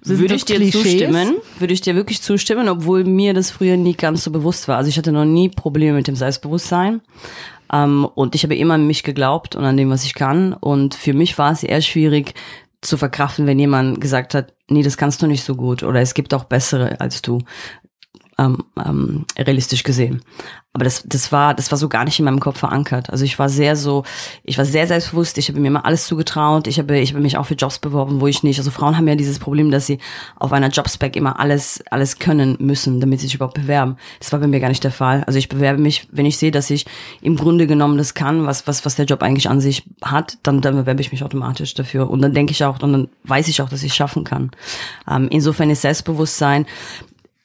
Sind 0.00 0.18
würde 0.18 0.34
ich 0.34 0.44
dir 0.44 0.56
Klischees? 0.56 0.82
zustimmen, 0.82 1.36
würde 1.58 1.74
ich 1.74 1.80
dir 1.80 1.94
wirklich 1.94 2.22
zustimmen, 2.22 2.68
obwohl 2.68 3.04
mir 3.04 3.34
das 3.34 3.50
früher 3.50 3.76
nie 3.76 3.94
ganz 3.94 4.24
so 4.24 4.30
bewusst 4.30 4.66
war. 4.66 4.76
Also 4.76 4.88
ich 4.88 4.98
hatte 4.98 5.12
noch 5.12 5.24
nie 5.24 5.48
Probleme 5.48 5.96
mit 5.96 6.08
dem 6.08 6.16
Selbstbewusstsein. 6.16 7.02
Ähm, 7.72 8.04
und 8.04 8.34
ich 8.34 8.42
habe 8.42 8.56
immer 8.56 8.74
an 8.74 8.86
mich 8.86 9.04
geglaubt 9.04 9.54
und 9.54 9.64
an 9.64 9.76
dem, 9.76 9.90
was 9.90 10.04
ich 10.04 10.14
kann. 10.14 10.52
Und 10.54 10.94
für 10.94 11.12
mich 11.12 11.38
war 11.38 11.52
es 11.52 11.62
eher 11.62 11.80
schwierig 11.82 12.34
zu 12.80 12.96
verkraften, 12.96 13.46
wenn 13.46 13.60
jemand 13.60 14.00
gesagt 14.00 14.34
hat, 14.34 14.54
nee, 14.68 14.82
das 14.82 14.96
kannst 14.96 15.22
du 15.22 15.28
nicht 15.28 15.44
so 15.44 15.54
gut 15.54 15.84
oder 15.84 16.00
es 16.00 16.14
gibt 16.14 16.34
auch 16.34 16.44
bessere 16.44 17.00
als 17.00 17.22
du. 17.22 17.38
Ähm, 18.42 18.64
ähm, 18.76 19.24
realistisch 19.38 19.82
gesehen. 19.82 20.22
Aber 20.74 20.84
das, 20.84 21.02
das 21.04 21.32
war, 21.32 21.52
das 21.52 21.70
war 21.70 21.76
so 21.76 21.90
gar 21.90 22.04
nicht 22.04 22.18
in 22.18 22.24
meinem 22.24 22.40
Kopf 22.40 22.58
verankert. 22.58 23.10
Also 23.10 23.26
ich 23.26 23.38
war 23.38 23.50
sehr 23.50 23.76
so, 23.76 24.04
ich 24.42 24.56
war 24.56 24.64
sehr 24.64 24.86
selbstbewusst. 24.86 25.36
Ich 25.36 25.48
habe 25.48 25.60
mir 25.60 25.68
immer 25.68 25.84
alles 25.84 26.06
zugetraut. 26.06 26.66
Ich 26.66 26.78
habe, 26.78 26.98
ich 26.98 27.12
habe 27.12 27.22
mich 27.22 27.36
auch 27.36 27.44
für 27.44 27.54
Jobs 27.54 27.78
beworben, 27.78 28.22
wo 28.22 28.26
ich 28.26 28.42
nicht. 28.42 28.58
Also 28.58 28.70
Frauen 28.70 28.96
haben 28.96 29.06
ja 29.06 29.14
dieses 29.14 29.38
Problem, 29.38 29.70
dass 29.70 29.86
sie 29.86 29.98
auf 30.36 30.50
einer 30.50 30.68
Jobspec 30.68 31.14
immer 31.14 31.38
alles, 31.38 31.84
alles 31.90 32.18
können 32.18 32.56
müssen, 32.58 33.00
damit 33.00 33.20
sie 33.20 33.26
sich 33.26 33.34
überhaupt 33.34 33.54
bewerben. 33.60 33.96
Das 34.18 34.32
war 34.32 34.40
bei 34.40 34.46
mir 34.46 34.60
gar 34.60 34.70
nicht 34.70 34.82
der 34.82 34.92
Fall. 34.92 35.24
Also 35.24 35.38
ich 35.38 35.50
bewerbe 35.50 35.78
mich, 35.78 36.08
wenn 36.10 36.24
ich 36.24 36.38
sehe, 36.38 36.50
dass 36.50 36.70
ich 36.70 36.86
im 37.20 37.36
Grunde 37.36 37.66
genommen 37.66 37.98
das 37.98 38.14
kann, 38.14 38.46
was, 38.46 38.66
was, 38.66 38.86
was 38.86 38.94
der 38.94 39.04
Job 39.04 39.22
eigentlich 39.22 39.50
an 39.50 39.60
sich 39.60 39.82
hat, 40.02 40.38
dann, 40.42 40.62
dann 40.62 40.76
bewerbe 40.76 41.02
ich 41.02 41.12
mich 41.12 41.22
automatisch 41.22 41.74
dafür. 41.74 42.08
Und 42.08 42.22
dann 42.22 42.32
denke 42.32 42.52
ich 42.52 42.64
auch, 42.64 42.82
und 42.82 42.92
dann 42.92 43.08
weiß 43.24 43.48
ich 43.48 43.60
auch, 43.60 43.68
dass 43.68 43.82
ich 43.82 43.90
es 43.90 43.96
schaffen 43.96 44.24
kann. 44.24 44.50
Ähm, 45.10 45.28
insofern 45.30 45.68
ist 45.68 45.82
Selbstbewusstsein 45.82 46.64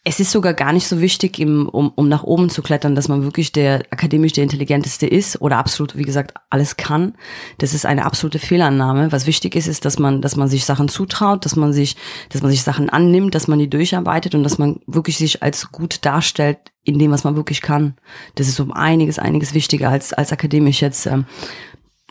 es 0.09 0.21
ist 0.21 0.31
sogar 0.31 0.53
gar 0.53 0.71
nicht 0.71 0.87
so 0.87 1.01
wichtig, 1.01 1.37
im, 1.37 1.67
um, 1.67 1.91
um 1.93 2.07
nach 2.07 2.23
oben 2.23 2.49
zu 2.49 2.61
klettern, 2.61 2.95
dass 2.95 3.09
man 3.09 3.23
wirklich 3.23 3.51
der 3.51 3.81
akademisch 3.89 4.31
der 4.31 4.43
intelligenteste 4.43 5.05
ist 5.05 5.41
oder 5.41 5.57
absolut, 5.57 5.97
wie 5.97 6.03
gesagt, 6.03 6.33
alles 6.49 6.77
kann. 6.77 7.15
Das 7.57 7.73
ist 7.73 7.85
eine 7.85 8.05
absolute 8.05 8.39
Fehlannahme. 8.39 9.11
Was 9.11 9.27
wichtig 9.27 9.53
ist, 9.57 9.67
ist, 9.67 9.83
dass 9.83 9.99
man, 9.99 10.21
dass 10.21 10.37
man 10.37 10.47
sich 10.47 10.63
Sachen 10.63 10.87
zutraut, 10.87 11.43
dass 11.43 11.57
man 11.57 11.73
sich, 11.73 11.97
dass 12.29 12.41
man 12.41 12.51
sich 12.51 12.63
Sachen 12.63 12.89
annimmt, 12.89 13.35
dass 13.35 13.49
man 13.49 13.59
die 13.59 13.69
durcharbeitet 13.69 14.33
und 14.33 14.43
dass 14.43 14.57
man 14.57 14.79
wirklich 14.87 15.17
sich 15.17 15.43
als 15.43 15.73
gut 15.73 16.05
darstellt 16.05 16.59
in 16.85 16.99
dem, 16.99 17.11
was 17.11 17.25
man 17.25 17.35
wirklich 17.35 17.59
kann. 17.59 17.95
Das 18.35 18.47
ist 18.47 18.61
um 18.61 18.71
einiges, 18.71 19.19
einiges 19.19 19.53
wichtiger 19.53 19.89
als 19.89 20.13
als 20.13 20.31
akademisch 20.31 20.81
jetzt 20.81 21.05
ähm, 21.05 21.25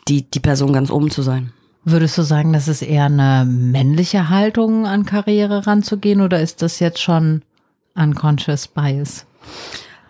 die 0.06 0.28
die 0.30 0.40
Person 0.40 0.74
ganz 0.74 0.90
oben 0.90 1.10
zu 1.10 1.22
sein. 1.22 1.54
Würdest 1.82 2.18
du 2.18 2.22
sagen, 2.22 2.52
das 2.52 2.68
ist 2.68 2.82
eher 2.82 3.06
eine 3.06 3.46
männliche 3.48 4.28
Haltung, 4.28 4.86
an 4.86 5.06
Karriere 5.06 5.66
ranzugehen, 5.66 6.20
oder 6.20 6.40
ist 6.40 6.60
das 6.60 6.78
jetzt 6.78 7.00
schon 7.00 7.42
Unconscious 7.96 8.68
Bias. 8.68 9.26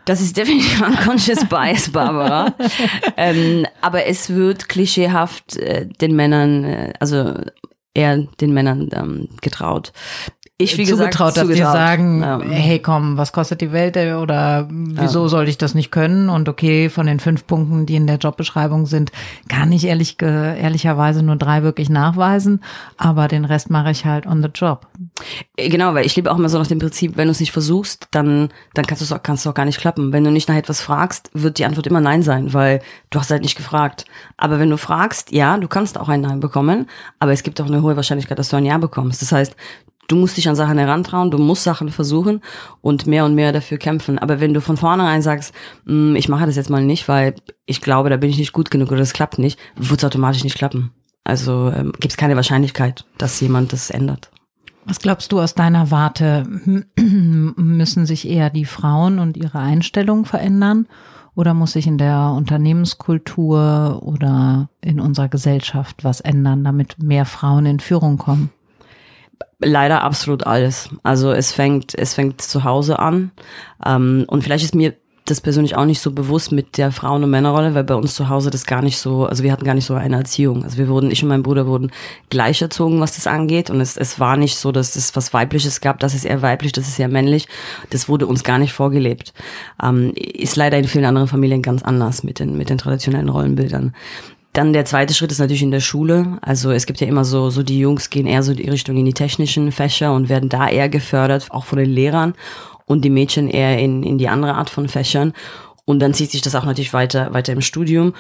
Das 0.04 0.20
ist 0.20 0.36
definitiv 0.36 0.80
Unconscious 0.80 1.44
Bias, 1.48 1.90
Barbara. 1.90 2.54
ähm, 3.16 3.66
aber 3.80 4.06
es 4.06 4.30
wird 4.30 4.68
klischeehaft 4.68 5.56
äh, 5.56 5.86
den 5.86 6.14
Männern, 6.14 6.64
äh, 6.64 6.92
also 7.00 7.34
eher 7.94 8.18
den 8.40 8.52
Männern 8.52 8.90
ähm, 8.92 9.28
getraut 9.40 9.92
ich 10.58 10.78
wie 10.78 10.84
zugetraut, 10.84 11.34
gesagt, 11.34 11.36
dass 11.36 11.42
zugetraut. 11.44 11.74
die 11.74 11.78
sagen, 11.78 12.20
ja. 12.22 12.40
hey 12.40 12.78
komm, 12.78 13.18
was 13.18 13.32
kostet 13.32 13.60
die 13.60 13.72
Welt 13.72 13.96
oder 13.96 14.66
wieso 14.70 15.24
ja. 15.24 15.28
sollte 15.28 15.50
ich 15.50 15.58
das 15.58 15.74
nicht 15.74 15.90
können? 15.90 16.30
Und 16.30 16.48
okay, 16.48 16.88
von 16.88 17.06
den 17.06 17.20
fünf 17.20 17.46
Punkten, 17.46 17.84
die 17.84 17.94
in 17.94 18.06
der 18.06 18.16
Jobbeschreibung 18.16 18.86
sind, 18.86 19.12
kann 19.48 19.70
ich 19.70 19.86
ehrlich, 19.86 20.16
ehrlicherweise 20.22 21.22
nur 21.22 21.36
drei 21.36 21.62
wirklich 21.62 21.90
nachweisen, 21.90 22.62
aber 22.96 23.28
den 23.28 23.44
Rest 23.44 23.68
mache 23.68 23.90
ich 23.90 24.06
halt 24.06 24.26
on 24.26 24.42
the 24.42 24.48
job. 24.48 24.86
Äh, 25.56 25.68
genau, 25.68 25.92
weil 25.92 26.06
ich 26.06 26.16
lebe 26.16 26.32
auch 26.32 26.38
immer 26.38 26.48
so 26.48 26.58
nach 26.58 26.66
dem 26.66 26.78
Prinzip, 26.78 27.18
wenn 27.18 27.28
du 27.28 27.32
es 27.32 27.40
nicht 27.40 27.52
versuchst, 27.52 28.08
dann, 28.12 28.48
dann 28.72 28.86
kannst 28.86 29.02
du 29.02 29.14
es 29.14 29.22
kannst 29.22 29.44
du 29.44 29.50
auch 29.50 29.54
gar 29.54 29.66
nicht 29.66 29.78
klappen. 29.78 30.12
Wenn 30.14 30.24
du 30.24 30.30
nicht 30.30 30.48
nach 30.48 30.56
etwas 30.56 30.80
fragst, 30.80 31.30
wird 31.34 31.58
die 31.58 31.66
Antwort 31.66 31.86
immer 31.86 32.00
Nein 32.00 32.22
sein, 32.22 32.54
weil 32.54 32.80
du 33.10 33.20
hast 33.20 33.30
halt 33.30 33.42
nicht 33.42 33.56
gefragt. 33.56 34.06
Aber 34.38 34.58
wenn 34.58 34.70
du 34.70 34.78
fragst, 34.78 35.32
ja, 35.32 35.58
du 35.58 35.68
kannst 35.68 35.98
auch 35.98 36.08
ein 36.08 36.22
Nein 36.22 36.40
bekommen, 36.40 36.88
aber 37.18 37.32
es 37.32 37.42
gibt 37.42 37.60
auch 37.60 37.66
eine 37.66 37.82
hohe 37.82 37.96
Wahrscheinlichkeit, 37.96 38.38
dass 38.38 38.48
du 38.48 38.56
ein 38.56 38.64
Ja 38.64 38.78
bekommst. 38.78 39.20
Das 39.20 39.32
heißt, 39.32 39.54
du 40.08 40.16
musst 40.16 40.36
dich 40.36 40.48
an 40.48 40.56
Sachen 40.56 40.78
herantrauen, 40.78 41.30
du 41.30 41.38
musst 41.38 41.64
Sachen 41.64 41.90
versuchen 41.90 42.40
und 42.80 43.06
mehr 43.06 43.24
und 43.24 43.34
mehr 43.34 43.52
dafür 43.52 43.78
kämpfen. 43.78 44.18
Aber 44.18 44.40
wenn 44.40 44.54
du 44.54 44.60
von 44.60 44.76
vornherein 44.76 45.22
sagst, 45.22 45.54
mm, 45.84 46.16
ich 46.16 46.28
mache 46.28 46.46
das 46.46 46.56
jetzt 46.56 46.70
mal 46.70 46.84
nicht, 46.84 47.08
weil 47.08 47.34
ich 47.66 47.80
glaube, 47.80 48.10
da 48.10 48.16
bin 48.16 48.30
ich 48.30 48.38
nicht 48.38 48.52
gut 48.52 48.70
genug 48.70 48.90
oder 48.90 49.00
das 49.00 49.12
klappt 49.12 49.38
nicht, 49.38 49.58
wird 49.76 50.00
es 50.00 50.04
automatisch 50.04 50.44
nicht 50.44 50.56
klappen. 50.56 50.92
Also 51.24 51.72
ähm, 51.74 51.92
gibt 51.92 52.12
es 52.12 52.16
keine 52.16 52.36
Wahrscheinlichkeit, 52.36 53.04
dass 53.18 53.40
jemand 53.40 53.72
das 53.72 53.90
ändert. 53.90 54.30
Was 54.84 55.00
glaubst 55.00 55.32
du 55.32 55.40
aus 55.40 55.54
deiner 55.54 55.90
Warte? 55.90 56.46
Müssen 57.56 58.06
sich 58.06 58.28
eher 58.28 58.50
die 58.50 58.64
Frauen 58.64 59.18
und 59.18 59.36
ihre 59.36 59.58
Einstellung 59.58 60.24
verändern? 60.24 60.86
Oder 61.34 61.52
muss 61.52 61.72
sich 61.72 61.86
in 61.86 61.98
der 61.98 62.32
Unternehmenskultur 62.34 64.00
oder 64.02 64.70
in 64.80 65.00
unserer 65.00 65.28
Gesellschaft 65.28 66.02
was 66.02 66.20
ändern, 66.20 66.64
damit 66.64 67.02
mehr 67.02 67.26
Frauen 67.26 67.66
in 67.66 67.80
Führung 67.80 68.16
kommen? 68.16 68.50
Leider 69.58 70.02
absolut 70.02 70.46
alles. 70.46 70.90
Also 71.02 71.32
es 71.32 71.52
fängt, 71.52 71.94
es 71.96 72.14
fängt 72.14 72.40
zu 72.42 72.64
Hause 72.64 72.98
an. 72.98 73.30
Ähm, 73.84 74.24
und 74.28 74.42
vielleicht 74.42 74.64
ist 74.64 74.74
mir 74.74 74.94
das 75.26 75.40
persönlich 75.40 75.76
auch 75.76 75.84
nicht 75.84 76.00
so 76.00 76.12
bewusst 76.12 76.52
mit 76.52 76.78
der 76.78 76.92
Frauen- 76.92 77.24
und 77.24 77.30
Männerrolle, 77.30 77.74
weil 77.74 77.82
bei 77.82 77.96
uns 77.96 78.14
zu 78.14 78.28
Hause 78.28 78.50
das 78.50 78.64
gar 78.64 78.80
nicht 78.80 78.98
so, 78.98 79.26
also 79.26 79.42
wir 79.42 79.50
hatten 79.50 79.64
gar 79.64 79.74
nicht 79.74 79.84
so 79.84 79.94
eine 79.94 80.16
Erziehung. 80.16 80.62
Also 80.62 80.78
wir 80.78 80.88
wurden, 80.88 81.10
ich 81.10 81.22
und 81.22 81.28
mein 81.28 81.42
Bruder 81.42 81.66
wurden 81.66 81.90
gleich 82.30 82.62
erzogen, 82.62 83.00
was 83.00 83.16
das 83.16 83.26
angeht. 83.26 83.68
Und 83.68 83.80
es, 83.80 83.96
es 83.96 84.20
war 84.20 84.36
nicht 84.36 84.56
so, 84.56 84.70
dass 84.70 84.94
es 84.94 85.16
was 85.16 85.34
Weibliches 85.34 85.80
gab, 85.80 85.98
das 85.98 86.14
ist 86.14 86.24
eher 86.24 86.42
weiblich, 86.42 86.70
das 86.72 86.86
ist 86.86 86.98
eher 86.98 87.08
männlich. 87.08 87.48
Das 87.90 88.08
wurde 88.08 88.26
uns 88.26 88.44
gar 88.44 88.58
nicht 88.58 88.72
vorgelebt. 88.72 89.34
Ähm, 89.82 90.12
ist 90.14 90.54
leider 90.54 90.78
in 90.78 90.86
vielen 90.86 91.04
anderen 91.04 91.28
Familien 91.28 91.60
ganz 91.62 91.82
anders 91.82 92.22
mit 92.22 92.38
den, 92.38 92.56
mit 92.56 92.70
den 92.70 92.78
traditionellen 92.78 93.28
Rollenbildern. 93.28 93.94
Dann 94.56 94.72
der 94.72 94.86
zweite 94.86 95.12
Schritt 95.12 95.30
ist 95.32 95.38
natürlich 95.38 95.62
in 95.62 95.70
der 95.70 95.80
Schule. 95.80 96.38
Also 96.40 96.70
es 96.70 96.86
gibt 96.86 97.02
ja 97.02 97.06
immer 97.06 97.26
so, 97.26 97.50
so 97.50 97.62
die 97.62 97.78
Jungs 97.78 98.08
gehen 98.08 98.26
eher 98.26 98.42
so 98.42 98.54
die 98.54 98.70
Richtung 98.70 98.96
in 98.96 99.04
die 99.04 99.12
technischen 99.12 99.70
Fächer 99.70 100.14
und 100.14 100.30
werden 100.30 100.48
da 100.48 100.66
eher 100.66 100.88
gefördert, 100.88 101.48
auch 101.50 101.66
von 101.66 101.78
den 101.78 101.90
Lehrern 101.90 102.32
und 102.86 103.04
die 103.04 103.10
Mädchen 103.10 103.50
eher 103.50 103.78
in, 103.78 104.02
in 104.02 104.16
die 104.16 104.28
andere 104.28 104.54
Art 104.54 104.70
von 104.70 104.88
Fächern. 104.88 105.34
Und 105.84 106.00
dann 106.00 106.14
zieht 106.14 106.30
sich 106.30 106.40
das 106.40 106.54
auch 106.54 106.64
natürlich 106.64 106.94
weiter, 106.94 107.34
weiter 107.34 107.52
im 107.52 107.60
Studium 107.60 108.14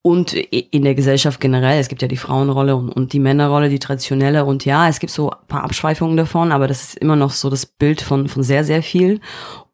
und 0.00 0.32
in 0.32 0.84
der 0.84 0.94
Gesellschaft 0.94 1.38
generell. 1.38 1.78
Es 1.78 1.88
gibt 1.88 2.00
ja 2.00 2.08
die 2.08 2.16
Frauenrolle 2.16 2.76
und, 2.76 2.88
und 2.88 3.12
die 3.12 3.20
Männerrolle, 3.20 3.68
die 3.68 3.78
traditionelle. 3.78 4.46
Und 4.46 4.64
ja, 4.64 4.88
es 4.88 5.00
gibt 5.00 5.12
so 5.12 5.32
ein 5.32 5.46
paar 5.48 5.64
Abschweifungen 5.64 6.16
davon, 6.16 6.50
aber 6.50 6.66
das 6.66 6.82
ist 6.82 6.98
immer 6.98 7.16
noch 7.16 7.32
so 7.32 7.50
das 7.50 7.66
Bild 7.66 8.00
von, 8.00 8.26
von 8.28 8.42
sehr, 8.42 8.64
sehr 8.64 8.82
viel 8.82 9.20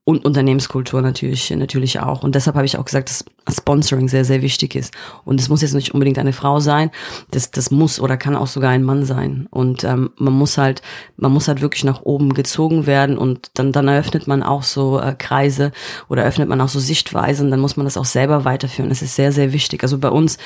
und 0.04 0.24
Unternehmenskultur 0.24 1.02
natürlich 1.02 1.50
natürlich 1.50 2.00
auch. 2.00 2.22
Und 2.22 2.34
deshalb 2.34 2.56
habe 2.56 2.66
ich 2.66 2.78
auch 2.78 2.84
gesagt, 2.84 3.10
dass 3.10 3.24
Sponsoring 3.54 4.08
sehr 4.08 4.24
sehr 4.24 4.42
wichtig 4.42 4.74
ist. 4.74 4.94
Und 5.24 5.40
es 5.40 5.48
muss 5.48 5.62
jetzt 5.62 5.74
nicht 5.74 5.92
unbedingt 5.92 6.18
eine 6.18 6.32
Frau 6.32 6.58
sein, 6.58 6.90
das 7.30 7.50
das 7.50 7.70
muss 7.70 8.00
oder 8.00 8.16
kann 8.16 8.34
auch 8.34 8.46
sogar 8.46 8.70
ein 8.70 8.82
Mann 8.82 9.04
sein. 9.04 9.46
Und 9.50 9.84
ähm, 9.84 10.10
man 10.16 10.32
muss 10.32 10.56
halt 10.58 10.82
man 11.16 11.32
muss 11.32 11.48
halt 11.48 11.60
wirklich 11.60 11.84
nach 11.84 12.02
oben 12.02 12.32
gezogen 12.32 12.86
werden. 12.86 13.18
Und 13.18 13.50
dann 13.54 13.72
dann 13.72 13.88
eröffnet 13.88 14.26
man 14.26 14.42
auch 14.42 14.62
so 14.62 14.98
äh, 15.00 15.14
Kreise 15.16 15.70
oder 16.08 16.24
öffnet 16.24 16.48
man 16.48 16.60
auch 16.60 16.68
so 16.68 16.80
Sichtweisen, 16.80 17.50
dann 17.50 17.60
muss 17.60 17.76
man 17.76 17.84
das 17.84 17.98
auch 17.98 18.04
selber 18.04 18.44
weiterführen. 18.44 18.88
Das 18.88 19.02
ist 19.02 19.14
sehr 19.16 19.32
sehr 19.32 19.52
wichtig. 19.52 19.82
Also 19.82 19.98
bei 19.98 20.10
uns 20.10 20.38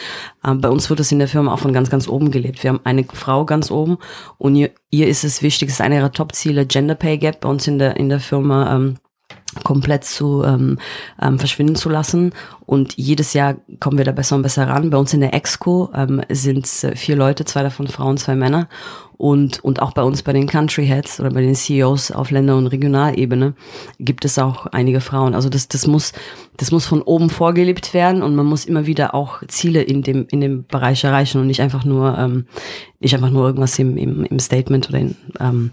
äh, 0.42 0.52
bei 0.54 0.68
uns 0.68 0.90
wird 0.90 1.00
es 1.00 1.12
in 1.12 1.20
der 1.20 1.28
Firma 1.28 1.54
auch 1.54 1.60
von 1.60 1.72
ganz 1.72 1.90
ganz 1.90 2.08
oben 2.08 2.32
gelebt. 2.32 2.62
Wir 2.64 2.70
haben 2.70 2.80
eine 2.84 3.04
Frau 3.04 3.44
ganz 3.44 3.70
oben. 3.70 3.98
Und 4.36 4.56
ihr, 4.56 4.72
ihr 4.90 5.06
ist 5.06 5.24
es 5.24 5.42
wichtig, 5.42 5.68
es 5.68 5.76
ist 5.76 5.80
einer 5.80 5.96
ihrer 5.96 6.12
Top-Ziele 6.12 6.66
Gender 6.66 6.96
Pay 6.96 7.18
Gap 7.18 7.40
bei 7.40 7.48
uns 7.48 7.66
in 7.68 7.78
der 7.78 7.96
in 7.96 8.08
der 8.08 8.20
Firma 8.20 8.74
ähm, 8.74 8.96
komplett 9.62 10.04
zu 10.04 10.42
ähm, 10.44 10.78
ähm, 11.20 11.38
verschwinden 11.38 11.76
zu 11.76 11.88
lassen. 11.88 12.32
Und 12.66 12.96
jedes 12.96 13.34
Jahr 13.34 13.56
kommen 13.80 13.98
wir 13.98 14.04
da 14.04 14.12
besser 14.12 14.36
und 14.36 14.42
besser 14.42 14.68
ran. 14.68 14.90
Bei 14.90 14.98
uns 14.98 15.12
in 15.14 15.20
der 15.20 15.34
Exco 15.34 15.90
ähm, 15.94 16.22
sind 16.30 16.66
es 16.66 16.84
äh, 16.84 16.96
vier 16.96 17.16
Leute, 17.16 17.44
zwei 17.44 17.62
davon 17.62 17.86
Frauen, 17.88 18.16
zwei 18.16 18.34
Männer. 18.34 18.68
Und, 19.16 19.62
und 19.62 19.80
auch 19.80 19.92
bei 19.92 20.02
uns 20.02 20.22
bei 20.22 20.32
den 20.32 20.48
Country 20.48 20.86
Heads 20.86 21.20
oder 21.20 21.30
bei 21.30 21.40
den 21.40 21.54
CEOs 21.54 22.10
auf 22.10 22.30
Länder- 22.30 22.56
und 22.56 22.66
Regionalebene 22.66 23.54
gibt 24.00 24.24
es 24.24 24.38
auch 24.38 24.66
einige 24.66 25.00
Frauen. 25.00 25.34
Also 25.34 25.48
das, 25.48 25.68
das 25.68 25.86
muss, 25.86 26.12
das 26.56 26.72
muss 26.72 26.86
von 26.86 27.00
oben 27.00 27.30
vorgelebt 27.30 27.94
werden 27.94 28.22
und 28.22 28.34
man 28.34 28.46
muss 28.46 28.64
immer 28.64 28.86
wieder 28.86 29.14
auch 29.14 29.42
Ziele 29.46 29.82
in 29.82 30.02
dem, 30.02 30.26
in 30.30 30.40
dem 30.40 30.64
Bereich 30.66 31.04
erreichen 31.04 31.40
und 31.40 31.46
nicht 31.46 31.60
einfach 31.60 31.84
nur, 31.84 32.18
ähm, 32.18 32.46
nicht 32.98 33.14
einfach 33.14 33.30
nur 33.30 33.46
irgendwas 33.46 33.78
im, 33.78 33.96
im, 33.96 34.24
im 34.24 34.38
Statement 34.40 34.88
oder 34.88 34.98
in, 34.98 35.16
ähm, 35.38 35.70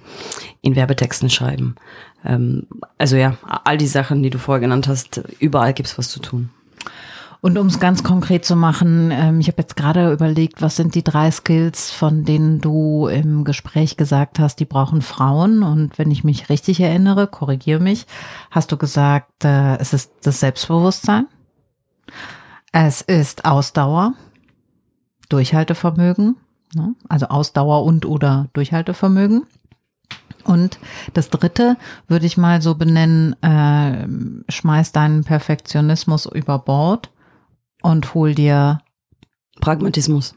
in 0.61 0.75
Werbetexten 0.75 1.29
schreiben. 1.29 1.75
Ähm, 2.23 2.67
also 2.99 3.15
ja, 3.15 3.37
all 3.63 3.77
die 3.77 3.87
Sachen, 3.87 4.21
die 4.21 4.29
du 4.29 4.37
vorher 4.37 4.61
genannt 4.61 4.87
hast, 4.87 5.23
überall 5.39 5.73
gibt's 5.73 5.97
was 5.97 6.09
zu 6.09 6.19
tun. 6.19 6.51
Und 7.43 7.57
um 7.57 7.65
es 7.65 7.79
ganz 7.79 8.03
konkret 8.03 8.45
zu 8.45 8.55
machen, 8.55 9.09
ähm, 9.11 9.39
ich 9.39 9.47
habe 9.47 9.61
jetzt 9.61 9.75
gerade 9.75 10.13
überlegt, 10.13 10.61
was 10.61 10.75
sind 10.75 10.93
die 10.93 11.03
drei 11.03 11.31
Skills, 11.31 11.89
von 11.89 12.23
denen 12.23 12.61
du 12.61 13.07
im 13.07 13.43
Gespräch 13.43 13.97
gesagt 13.97 14.37
hast, 14.37 14.59
die 14.59 14.65
brauchen 14.65 15.01
Frauen. 15.01 15.63
Und 15.63 15.97
wenn 15.97 16.11
ich 16.11 16.23
mich 16.23 16.49
richtig 16.49 16.79
erinnere, 16.79 17.25
korrigiere 17.25 17.79
mich, 17.79 18.05
hast 18.51 18.71
du 18.71 18.77
gesagt, 18.77 19.43
äh, 19.43 19.77
es 19.77 19.91
ist 19.91 20.11
das 20.21 20.39
Selbstbewusstsein, 20.39 21.27
es 22.71 23.01
ist 23.01 23.43
Ausdauer, 23.43 24.13
Durchhaltevermögen, 25.29 26.37
ne? 26.75 26.93
also 27.09 27.25
Ausdauer 27.27 27.83
und 27.85 28.05
oder 28.05 28.49
Durchhaltevermögen 28.53 29.47
und 30.43 30.79
das 31.13 31.29
dritte 31.29 31.77
würde 32.07 32.25
ich 32.25 32.37
mal 32.37 32.61
so 32.61 32.75
benennen, 32.75 33.35
äh, 33.41 34.07
schmeiß 34.51 34.91
deinen 34.91 35.23
Perfektionismus 35.23 36.25
über 36.25 36.59
Bord 36.59 37.09
und 37.81 38.13
hol 38.13 38.33
dir 38.35 38.79
Pragmatismus. 39.59 40.35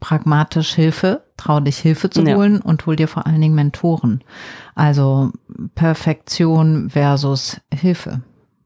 Pragmatisch 0.00 0.74
Hilfe, 0.74 1.24
trau 1.36 1.60
dich 1.60 1.78
Hilfe 1.78 2.10
zu 2.10 2.22
holen 2.26 2.56
ja. 2.56 2.60
und 2.62 2.84
hol 2.86 2.96
dir 2.96 3.08
vor 3.08 3.26
allen 3.26 3.40
Dingen 3.40 3.54
Mentoren. 3.54 4.22
Also 4.74 5.32
Perfektion 5.74 6.90
versus 6.90 7.60
Hilfe. 7.72 8.22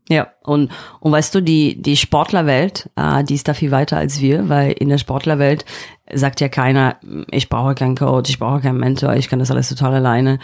Ja, 0.08 0.28
und, 0.42 0.72
und 0.98 1.12
weißt 1.12 1.34
du, 1.34 1.40
die, 1.40 1.80
die 1.80 1.96
Sportlerwelt, 1.96 2.90
äh, 2.96 3.22
die 3.22 3.34
ist 3.34 3.46
da 3.46 3.54
viel 3.54 3.70
weiter 3.70 3.96
als 3.96 4.20
wir, 4.20 4.48
weil 4.48 4.72
in 4.72 4.88
der 4.88 4.98
Sportlerwelt 4.98 5.64
sagt 6.12 6.40
ja 6.40 6.48
keiner, 6.48 6.96
ich 7.30 7.48
brauche 7.48 7.74
keinen 7.74 7.96
Coach, 7.96 8.30
ich 8.30 8.38
brauche 8.38 8.60
keinen 8.60 8.78
Mentor, 8.78 9.14
ich 9.14 9.28
kann 9.28 9.38
das 9.38 9.50
alles 9.50 9.68
total 9.68 9.94
alleine. 9.94 10.38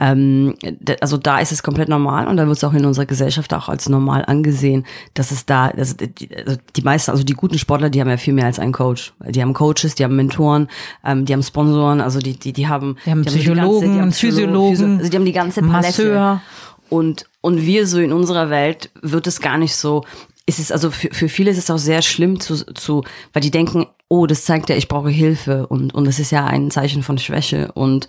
Ähm, 0.00 0.54
also 1.00 1.16
da 1.16 1.40
ist 1.40 1.52
es 1.52 1.62
komplett 1.62 1.88
normal 1.88 2.28
und 2.28 2.36
da 2.36 2.46
wird 2.46 2.56
es 2.56 2.64
auch 2.64 2.74
in 2.74 2.84
unserer 2.84 3.06
Gesellschaft 3.06 3.52
auch 3.54 3.68
als 3.68 3.88
normal 3.88 4.24
angesehen, 4.24 4.84
dass 5.14 5.30
es 5.30 5.46
da, 5.46 5.68
also 5.68 5.96
die, 5.96 6.28
also 6.36 6.56
die 6.76 6.82
meisten, 6.82 7.10
also 7.10 7.24
die 7.24 7.34
guten 7.34 7.58
Sportler, 7.58 7.90
die 7.90 8.00
haben 8.00 8.08
ja 8.08 8.16
viel 8.16 8.34
mehr 8.34 8.46
als 8.46 8.58
einen 8.58 8.72
Coach. 8.72 9.12
Die 9.26 9.42
haben 9.42 9.54
Coaches, 9.54 9.94
die 9.96 10.04
haben 10.04 10.16
Mentoren, 10.16 10.68
ähm, 11.04 11.24
die 11.24 11.32
haben 11.32 11.42
Sponsoren, 11.42 12.00
also 12.00 12.20
die, 12.20 12.38
die, 12.38 12.52
die 12.52 12.68
haben, 12.68 12.96
die 13.04 13.10
haben 13.10 13.22
die 13.22 13.30
Psychologen, 13.30 13.92
die, 13.92 13.98
ganze, 13.98 14.20
die 14.20 14.26
Physiologen, 14.26 14.76
Physio, 14.76 14.98
also 14.98 15.10
die 15.10 15.16
haben 15.16 15.24
die 15.24 15.32
ganze 15.32 15.60
Palette. 15.62 16.04
Masseur. 16.04 16.42
Und, 16.88 17.26
und 17.40 17.64
wir 17.64 17.86
so 17.86 18.00
in 18.00 18.12
unserer 18.12 18.50
Welt 18.50 18.90
wird 19.00 19.26
es 19.26 19.40
gar 19.40 19.58
nicht 19.58 19.74
so, 19.74 20.04
ist 20.46 20.58
es 20.58 20.72
also 20.72 20.90
für, 20.90 21.08
für 21.12 21.28
viele 21.28 21.50
ist 21.50 21.58
es 21.58 21.70
auch 21.70 21.78
sehr 21.78 22.02
schlimm 22.02 22.40
zu, 22.40 22.64
zu, 22.74 23.04
weil 23.32 23.42
die 23.42 23.50
denken, 23.50 23.86
oh, 24.08 24.26
das 24.26 24.44
zeigt 24.44 24.70
ja, 24.70 24.76
ich 24.76 24.88
brauche 24.88 25.10
Hilfe. 25.10 25.66
Und, 25.66 25.94
und 25.94 26.06
das 26.06 26.18
ist 26.18 26.30
ja 26.30 26.46
ein 26.46 26.70
Zeichen 26.70 27.02
von 27.02 27.18
Schwäche. 27.18 27.70
Und, 27.72 28.08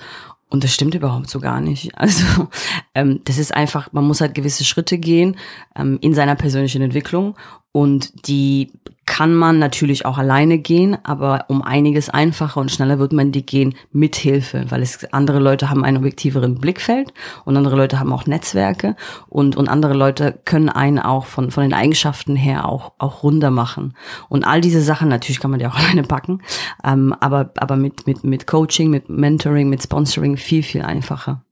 und 0.50 0.64
das 0.64 0.74
stimmt 0.74 0.96
überhaupt 0.96 1.30
so 1.30 1.40
gar 1.40 1.62
nicht. 1.62 1.92
Also 1.98 2.48
ähm, 2.96 3.20
das 3.26 3.38
ist 3.38 3.54
einfach, 3.54 3.92
man 3.92 4.06
muss 4.06 4.22
halt 4.22 4.34
gewisse 4.34 4.64
Schritte 4.64 4.98
gehen 4.98 5.36
ähm, 5.76 5.98
in 6.02 6.14
seiner 6.14 6.36
persönlichen 6.36 6.82
Entwicklung 6.82 7.36
und 7.72 8.28
die 8.28 8.72
kann 9.10 9.34
man 9.34 9.58
natürlich 9.58 10.06
auch 10.06 10.20
alleine 10.20 10.60
gehen, 10.60 10.96
aber 11.04 11.46
um 11.48 11.64
einiges 11.64 12.10
einfacher 12.12 12.60
und 12.62 12.72
schneller 12.72 13.00
wird 13.00 13.12
man 13.12 13.32
die 13.32 13.44
gehen 13.44 13.74
mit 13.92 14.16
Hilfe, 14.16 14.66
weil 14.70 14.84
es 14.84 15.04
andere 15.12 15.40
Leute 15.40 15.72
haben 15.72 15.84
einen 15.84 15.98
objektiveren 15.98 16.56
Blickfeld 16.56 17.12
und 17.44 17.58
andere 17.58 17.76
Leute 17.76 18.00
haben 18.00 18.14
auch 18.14 18.28
Netzwerke 18.28 18.96
und 19.28 19.56
und 19.58 19.68
andere 19.68 19.96
Leute 19.96 20.40
können 20.46 20.70
einen 20.70 21.00
auch 21.00 21.26
von 21.26 21.50
von 21.50 21.64
den 21.64 21.74
Eigenschaften 21.74 22.36
her 22.36 22.70
auch 22.70 22.94
auch 23.00 23.24
runder 23.24 23.50
machen. 23.50 23.96
Und 24.30 24.46
all 24.46 24.62
diese 24.62 24.82
Sachen 24.82 25.10
natürlich 25.10 25.40
kann 25.40 25.50
man 25.50 25.60
die 25.60 25.66
auch 25.66 25.76
alleine 25.80 26.04
packen, 26.04 26.42
ähm, 26.84 27.16
aber 27.20 27.52
aber 27.58 27.78
mit 27.78 28.06
mit 28.06 28.24
mit 28.24 28.46
Coaching, 28.46 28.92
mit 28.92 29.10
Mentoring, 29.10 29.70
mit 29.70 29.82
Sponsoring 29.82 30.38
viel 30.38 30.62
viel 30.62 30.84
einfacher 30.84 31.44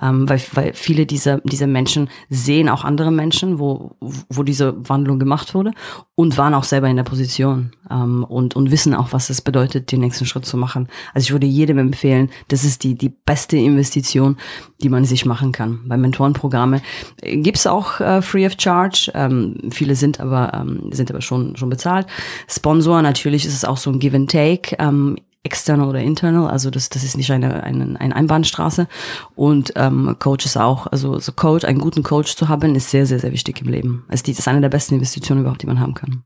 ähm, 0.00 0.28
weil, 0.28 0.40
weil 0.52 0.72
viele 0.74 1.06
dieser, 1.06 1.40
dieser 1.40 1.66
Menschen 1.66 2.08
sehen 2.28 2.68
auch 2.68 2.84
andere 2.84 3.10
Menschen, 3.10 3.58
wo, 3.58 3.96
wo 4.28 4.42
diese 4.42 4.88
Wandlung 4.88 5.18
gemacht 5.18 5.54
wurde 5.54 5.72
und 6.14 6.38
waren 6.38 6.54
auch 6.54 6.64
selber 6.64 6.88
in 6.88 6.96
der 6.96 7.04
Position 7.04 7.72
ähm, 7.90 8.24
und, 8.24 8.56
und 8.56 8.70
wissen 8.70 8.94
auch, 8.94 9.12
was 9.12 9.30
es 9.30 9.40
bedeutet, 9.40 9.92
den 9.92 10.00
nächsten 10.00 10.26
Schritt 10.26 10.46
zu 10.46 10.56
machen. 10.56 10.88
Also 11.12 11.26
ich 11.26 11.32
würde 11.32 11.46
jedem 11.46 11.78
empfehlen, 11.78 12.30
das 12.48 12.64
ist 12.64 12.84
die, 12.84 12.94
die 12.94 13.08
beste 13.08 13.56
Investition, 13.56 14.36
die 14.82 14.88
man 14.88 15.04
sich 15.04 15.26
machen 15.26 15.52
kann. 15.52 15.80
Bei 15.86 15.96
Mentorenprogramme 15.96 16.82
gibt's 17.22 17.66
auch 17.66 18.00
äh, 18.00 18.22
free 18.22 18.46
of 18.46 18.54
charge, 18.58 19.10
ähm, 19.14 19.56
viele 19.70 19.94
sind 19.94 20.20
aber, 20.20 20.52
ähm, 20.54 20.90
sind 20.92 21.10
aber 21.10 21.20
schon, 21.20 21.56
schon 21.56 21.70
bezahlt. 21.70 22.06
Sponsor, 22.48 23.02
natürlich 23.02 23.44
ist 23.46 23.54
es 23.54 23.64
auch 23.64 23.76
so 23.76 23.90
ein 23.90 23.98
Give 23.98 24.16
and 24.16 24.30
Take. 24.30 24.76
Ähm, 24.78 25.16
external 25.44 25.88
oder 25.88 26.00
internal, 26.00 26.48
also 26.48 26.70
das, 26.70 26.88
das 26.88 27.04
ist 27.04 27.16
nicht 27.16 27.30
eine, 27.30 27.62
eine, 27.62 28.00
eine 28.00 28.16
Einbahnstraße. 28.16 28.88
Und 29.36 29.72
ähm, 29.76 30.16
Coach 30.18 30.46
ist 30.46 30.56
auch, 30.56 30.86
also 30.88 31.18
so 31.20 31.32
Coach, 31.32 31.64
einen 31.64 31.78
guten 31.78 32.02
Coach 32.02 32.34
zu 32.34 32.48
haben, 32.48 32.74
ist 32.74 32.90
sehr, 32.90 33.06
sehr, 33.06 33.20
sehr 33.20 33.32
wichtig 33.32 33.60
im 33.60 33.68
Leben. 33.68 34.04
Also 34.08 34.24
das 34.26 34.38
ist 34.38 34.48
eine 34.48 34.60
der 34.60 34.70
besten 34.70 34.94
Investitionen 34.94 35.42
überhaupt, 35.42 35.62
die 35.62 35.66
man 35.66 35.80
haben 35.80 35.94
kann. 35.94 36.24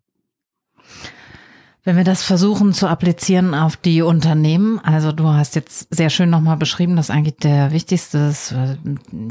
Wenn 1.89 1.97
wir 1.97 2.05
das 2.05 2.23
versuchen 2.23 2.75
zu 2.75 2.87
applizieren 2.87 3.55
auf 3.55 3.79
die 3.79 4.03
Unternehmen, 4.03 4.79
also 4.81 5.11
du 5.11 5.29
hast 5.29 5.55
jetzt 5.55 5.89
sehr 5.89 6.11
schön 6.11 6.29
nochmal 6.29 6.59
beschrieben, 6.59 6.97
dass 6.97 7.09
eigentlich 7.09 7.37
der 7.37 7.73
wichtigste, 7.73 8.35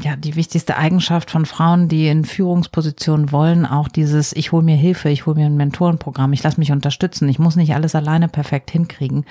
ja, 0.02 0.16
die 0.16 0.34
wichtigste 0.34 0.76
Eigenschaft 0.76 1.30
von 1.30 1.46
Frauen, 1.46 1.88
die 1.88 2.08
in 2.08 2.24
Führungspositionen 2.24 3.30
wollen, 3.30 3.64
auch 3.64 3.86
dieses, 3.86 4.32
ich 4.32 4.50
hole 4.50 4.64
mir 4.64 4.74
Hilfe, 4.76 5.08
ich 5.08 5.24
hole 5.24 5.36
mir 5.36 5.46
ein 5.46 5.56
Mentorenprogramm, 5.56 6.32
ich 6.32 6.42
lasse 6.42 6.58
mich 6.58 6.72
unterstützen, 6.72 7.28
ich 7.28 7.38
muss 7.38 7.54
nicht 7.54 7.74
alles 7.76 7.94
alleine 7.94 8.26
perfekt 8.26 8.72
hinkriegen. 8.72 9.24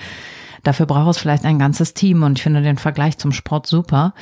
Dafür 0.62 0.86
braucht 0.86 1.10
es 1.10 1.18
vielleicht 1.18 1.44
ein 1.44 1.58
ganzes 1.58 1.94
Team 1.94 2.22
und 2.22 2.38
ich 2.38 2.42
finde 2.42 2.62
den 2.62 2.78
Vergleich 2.78 3.18
zum 3.18 3.32
Sport 3.32 3.66
super. 3.66 4.14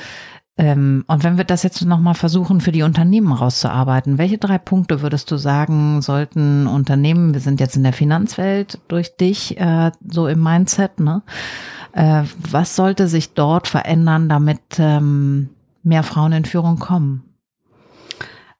Ähm, 0.57 1.03
und 1.07 1.23
wenn 1.23 1.37
wir 1.37 1.43
das 1.43 1.63
jetzt 1.63 1.85
nochmal 1.85 2.15
versuchen, 2.15 2.61
für 2.61 2.71
die 2.71 2.81
Unternehmen 2.81 3.31
rauszuarbeiten, 3.31 4.17
welche 4.17 4.39
drei 4.39 4.57
Punkte 4.57 5.01
würdest 5.01 5.29
du 5.29 5.37
sagen, 5.37 6.01
sollten 6.01 6.65
Unternehmen, 6.65 7.33
wir 7.33 7.41
sind 7.41 7.59
jetzt 7.59 7.75
in 7.75 7.83
der 7.83 7.93
Finanzwelt 7.93 8.79
durch 8.87 9.15
dich, 9.17 9.59
äh, 9.59 9.91
so 10.07 10.27
im 10.27 10.41
Mindset, 10.41 10.99
ne? 10.99 11.21
Äh, 11.93 12.23
was 12.49 12.75
sollte 12.75 13.07
sich 13.07 13.33
dort 13.33 13.67
verändern, 13.67 14.29
damit 14.29 14.61
ähm, 14.79 15.49
mehr 15.83 16.03
Frauen 16.03 16.31
in 16.31 16.45
Führung 16.45 16.79
kommen? 16.79 17.23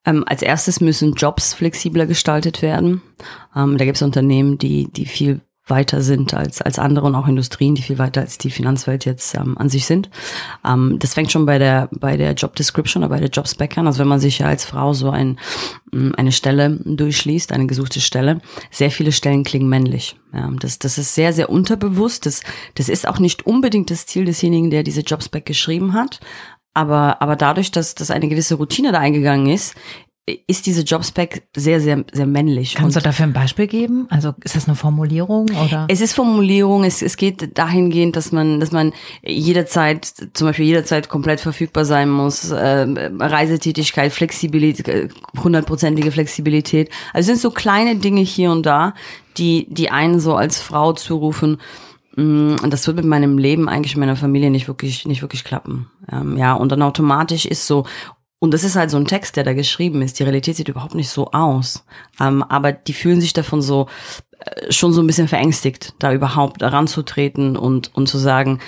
Ähm, 0.05 0.24
als 0.27 0.41
erstes 0.41 0.79
müssen 0.79 1.13
Jobs 1.13 1.53
flexibler 1.53 2.05
gestaltet 2.05 2.61
werden. 2.61 3.01
Ähm, 3.55 3.77
da 3.77 3.85
gibt 3.85 3.98
es 3.98 4.01
Unternehmen, 4.01 4.57
die, 4.57 4.92
die 4.92 5.05
viel 5.05 5.42
weiter 5.70 6.01
sind 6.01 6.34
als, 6.34 6.62
als 6.62 6.80
andere 6.80 7.08
und 7.08 7.16
auch 7.16 7.27
Industrien, 7.27 7.75
die 7.75 7.82
viel 7.82 7.98
weiter 7.98 8.22
als 8.22 8.38
die 8.38 8.51
Finanzwelt 8.51 9.06
jetzt 9.06 9.36
ähm, 9.36 9.58
an 9.58 9.70
sich 9.70 9.86
sind. 9.86 10.10
Ähm, 10.66 10.98
das 11.00 11.14
fängt 11.14 11.32
schon 11.32 11.46
bei 11.46 11.60
der, 11.60 11.90
bei 11.92 12.18
der 12.18 12.34
Job 12.34 12.56
Description 12.56 13.03
oder 13.03 13.10
bei 13.10 13.20
der 13.20 13.30
Jobspec 13.30 13.77
an. 13.77 13.88
Also 13.88 14.00
wenn 14.00 14.08
man 14.08 14.20
sich 14.20 14.40
ja 14.40 14.48
als 14.48 14.66
Frau 14.66 14.94
so 14.94 15.10
ein, 15.10 15.40
mm, 15.92 16.12
eine 16.18 16.32
Stelle 16.32 16.80
durchschließt, 16.84 17.51
eine 17.51 17.68
gesuchte 17.68 18.01
Stelle, 18.01 18.42
sehr 18.72 18.92
viele 18.92 19.12
Stellen 19.12 19.44
klingen 19.44 19.70
männlich. 19.70 20.16
Ja, 20.34 20.50
das, 20.60 20.80
das 20.80 20.98
ist 20.98 21.16
sehr, 21.16 21.34
sehr 21.34 21.50
unterbewusst. 21.50 22.25
Das, 22.25 22.42
das 22.75 22.90
ist 22.90 23.08
auch 23.08 23.20
nicht 23.20 23.46
unbedingt 23.46 23.92
das 23.92 24.06
Ziel 24.06 24.25
desjenigen, 24.25 24.70
der 24.70 24.84
diese 24.84 25.01
Jobspec 25.01 25.46
geschrieben 25.46 25.94
hat. 25.94 26.20
Aber, 26.74 27.24
aber 27.24 27.36
dadurch, 27.36 27.72
dass, 27.72 27.96
dass 27.96 28.12
eine 28.12 28.27
gewisse 28.27 28.53
Routine 28.53 28.92
da 28.92 29.00
eingegangen 29.00 29.48
ist, 29.48 29.74
ist 30.48 30.66
diese 30.66 30.81
Jobspec 30.81 31.48
sehr, 31.55 31.79
sehr, 31.79 32.03
sehr 32.11 32.25
männlich. 32.25 32.75
Kannst 32.75 32.98
du 32.98 33.00
dafür 33.00 33.25
ein 33.25 33.33
Beispiel 33.33 33.66
geben? 33.68 34.07
Also 34.09 34.33
ist 34.44 34.57
das 34.57 34.68
eine 34.68 34.75
Formulierung 34.75 35.50
oder? 35.50 35.85
Es 35.87 36.01
ist 36.01 36.13
Formulierung. 36.13 36.83
Es, 36.83 37.01
es 37.01 37.16
geht 37.16 37.57
dahingehend, 37.57 38.18
dass 38.18 38.33
man, 38.33 38.59
dass 38.59 38.74
man 38.74 38.92
jederzeit, 39.24 40.05
zum 40.33 40.48
Beispiel 40.48 40.66
jederzeit 40.66 41.07
komplett 41.07 41.40
verfügbar 41.40 41.85
sein 41.85 42.09
muss. 42.09 42.51
Äh, 42.51 42.87
Reisetätigkeit, 43.20 44.11
Flexibilität, 44.11 45.13
hundertprozentige 45.42 46.11
Flexibilität. 46.11 46.90
Also 47.13 47.31
es 47.31 47.40
sind 47.40 47.42
so 47.42 47.51
kleine 47.51 47.96
Dinge 47.96 48.22
hier 48.22 48.51
und 48.51 48.66
da, 48.66 48.96
die, 49.37 49.68
die 49.70 49.92
einen 49.92 50.20
so 50.20 50.35
als 50.35 50.59
Frau 50.59 50.92
zurufen. 50.92 51.57
Mm, 52.18 52.55
und 52.61 52.74
das 52.74 52.85
wird 52.85 52.98
mit 52.98 53.05
meinem 53.05 53.37
Leben 53.37 53.70
eigentlich 53.70 53.94
in 53.94 54.01
meiner 54.01 54.18
Familie 54.18 54.51
nicht 54.51 54.68
wirklich, 54.68 55.05
nicht 55.05 55.22
wirklich 55.22 55.46
klappen. 55.46 55.90
Ähm, 56.11 56.35
ja, 56.35 56.53
und 56.53 56.72
dann 56.72 56.81
automatisch 56.81 57.46
ist 57.46 57.66
so, 57.66 57.85
und 58.39 58.53
das 58.53 58.63
ist 58.63 58.75
halt 58.75 58.91
so 58.91 58.97
ein 58.97 59.05
Text, 59.05 59.35
der 59.35 59.43
da 59.43 59.53
geschrieben 59.53 60.01
ist. 60.01 60.19
Die 60.19 60.23
Realität 60.23 60.55
sieht 60.55 60.69
überhaupt 60.69 60.95
nicht 60.95 61.09
so 61.09 61.31
aus. 61.31 61.83
Ähm, 62.19 62.43
aber 62.43 62.71
die 62.71 62.93
fühlen 62.93 63.19
sich 63.19 63.33
davon 63.33 63.61
so 63.61 63.87
äh, 64.39 64.71
schon 64.71 64.93
so 64.93 65.01
ein 65.01 65.07
bisschen 65.07 65.27
verängstigt, 65.27 65.93
da 66.00 66.13
überhaupt 66.13 66.61
ranzutreten 66.61 67.57
und, 67.57 67.95
und 67.95 68.07
zu 68.07 68.17
sagen, 68.17 68.59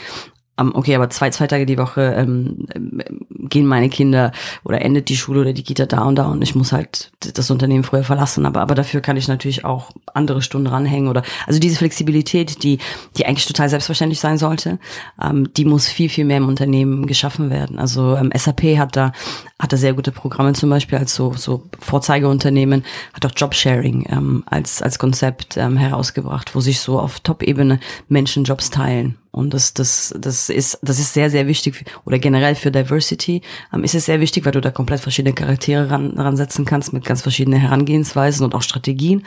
okay, 0.60 0.96
aber 0.96 1.10
zwei, 1.10 1.30
zwei 1.30 1.48
Tage 1.48 1.66
die 1.66 1.78
Woche 1.78 2.14
ähm, 2.18 2.66
ähm, 2.76 3.02
gehen 3.30 3.66
meine 3.66 3.90
Kinder 3.90 4.32
oder 4.64 4.82
endet 4.82 5.10
die 5.10 5.18
Schule 5.18 5.42
oder 5.42 5.54
die 5.54 5.64
Kita 5.64 5.86
da 5.86 6.04
und 6.04 6.16
da 6.16 6.26
und 6.26 6.42
ich 6.42 6.56
muss 6.56 6.72
halt 6.72 7.12
das 7.20 7.50
Unternehmen 7.50 7.84
früher 7.84 8.04
verlassen. 8.04 8.46
Aber, 8.46 8.62
aber 8.62 8.76
dafür 8.76 9.02
kann 9.02 9.18
ich 9.18 9.28
natürlich 9.28 9.66
auch 9.66 9.92
andere 10.14 10.42
Stunden 10.42 10.68
ranhängen 10.68 11.08
oder 11.08 11.24
also 11.48 11.60
diese 11.60 11.78
Flexibilität, 11.78 12.64
die, 12.64 12.80
die 13.18 13.26
eigentlich 13.26 13.48
total 13.48 13.70
selbstverständlich 13.70 14.20
sein 14.20 14.38
sollte, 14.38 14.80
ähm, 15.22 15.52
die 15.56 15.66
muss 15.66 15.88
viel, 15.88 16.10
viel 16.10 16.26
mehr 16.26 16.38
im 16.38 16.48
Unternehmen 16.48 17.08
geschaffen 17.08 17.50
werden. 17.50 17.80
Also 17.80 18.16
ähm, 18.16 18.32
SAP 18.36 18.78
hat 18.78 18.96
da, 18.96 19.12
hat 19.60 19.74
da 19.74 19.78
sehr 19.78 19.94
gute 19.94 20.12
Programme 20.12 20.54
zum 20.54 20.70
Beispiel 20.70 20.98
als 20.98 21.16
so, 21.16 21.34
so 21.34 21.64
Vorzeigeunternehmen, 21.80 22.84
hat 23.14 23.26
auch 23.26 23.34
Jobsharing 23.36 24.08
ähm, 24.10 24.44
als, 24.46 24.82
als 24.82 25.00
Konzept 25.00 25.58
ähm, 25.58 25.78
herausgebracht, 25.78 26.56
wo 26.56 26.60
sich 26.60 26.80
so 26.80 27.00
auf 27.00 27.20
Top-Ebene 27.22 27.80
Menschen 28.08 28.44
Jobs 28.44 28.70
teilen. 28.70 29.16
Und 29.32 29.54
das, 29.54 29.74
das, 29.74 30.14
das 30.18 30.50
ist, 30.50 30.80
das 30.82 31.00
ist 31.00 31.14
sehr, 31.14 31.30
sehr 31.30 31.48
wichtig 31.48 31.86
oder 32.06 32.18
generell 32.18 32.56
für 32.56 32.72
Diversity 32.72 33.42
ähm, 33.74 33.84
ist 33.84 33.96
es 33.96 34.06
sehr 34.06 34.20
wichtig, 34.20 34.46
weil 34.46 34.52
du 34.52 34.62
da 34.62 34.72
komplett 34.72 35.02
verschiedene 35.02 35.36
Charaktere 35.36 35.90
ran, 35.92 36.18
ransetzen 36.18 36.66
kannst 36.66 36.94
mit 36.94 37.06
ganz 37.06 37.22
verschiedenen 37.22 37.60
Herangehensweisen 37.60 38.44
und 38.44 38.56
auch 38.56 38.64
Strategien. 38.64 39.26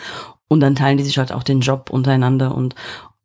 Und 0.48 0.60
dann 0.60 0.74
teilen 0.74 0.98
die 0.98 1.04
sich 1.04 1.18
halt 1.18 1.32
auch 1.32 1.44
den 1.44 1.60
Job 1.60 1.90
untereinander 1.90 2.54
und, 2.54 2.74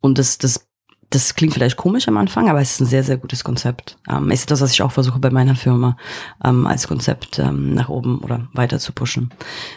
und 0.02 0.18
das, 0.18 0.38
das 0.38 0.68
das 1.10 1.36
klingt 1.36 1.54
vielleicht 1.54 1.78
komisch 1.78 2.08
am 2.10 2.17
Anfang, 2.17 2.50
aber 2.50 2.60
es 2.60 2.72
ist 2.72 2.82
ein 2.82 2.86
sehr, 2.86 3.04
sehr 3.04 3.17
gutes 3.17 3.43
Konzept. 3.46 3.98
Ähm, 4.10 4.30
ist 4.30 4.43
etwas, 4.43 4.60
was 4.60 4.74
ich 4.74 4.82
auch 4.82 4.91
versuche 4.91 5.20
bei 5.20 5.30
meiner 5.30 5.56
Firma 5.56 5.96
ähm, 6.43 6.67
als 6.67 6.88
Konzept 6.88 7.39
ähm, 7.39 7.74
nach 7.74 7.88
oben 7.88 8.20
oder 8.20 8.48
weiter 8.54 8.78
zu 8.80 8.91
pushen. 8.91 9.32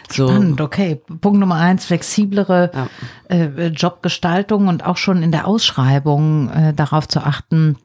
So. 0.09 0.27
Spannend, 0.27 0.59
okay. 0.59 1.01
Punkt 1.21 1.39
Nummer 1.39 1.55
eins, 1.55 1.85
flexiblere 1.85 2.71
ja. 2.73 2.87
äh, 3.29 3.67
Jobgestaltung 3.67 4.67
und 4.67 4.85
auch 4.85 4.97
schon 4.97 5.23
in 5.23 5.31
der 5.31 5.47
Ausschreibung 5.47 6.49
äh, 6.49 6.73
darauf 6.73 7.07
zu 7.07 7.21
achten, 7.21 7.77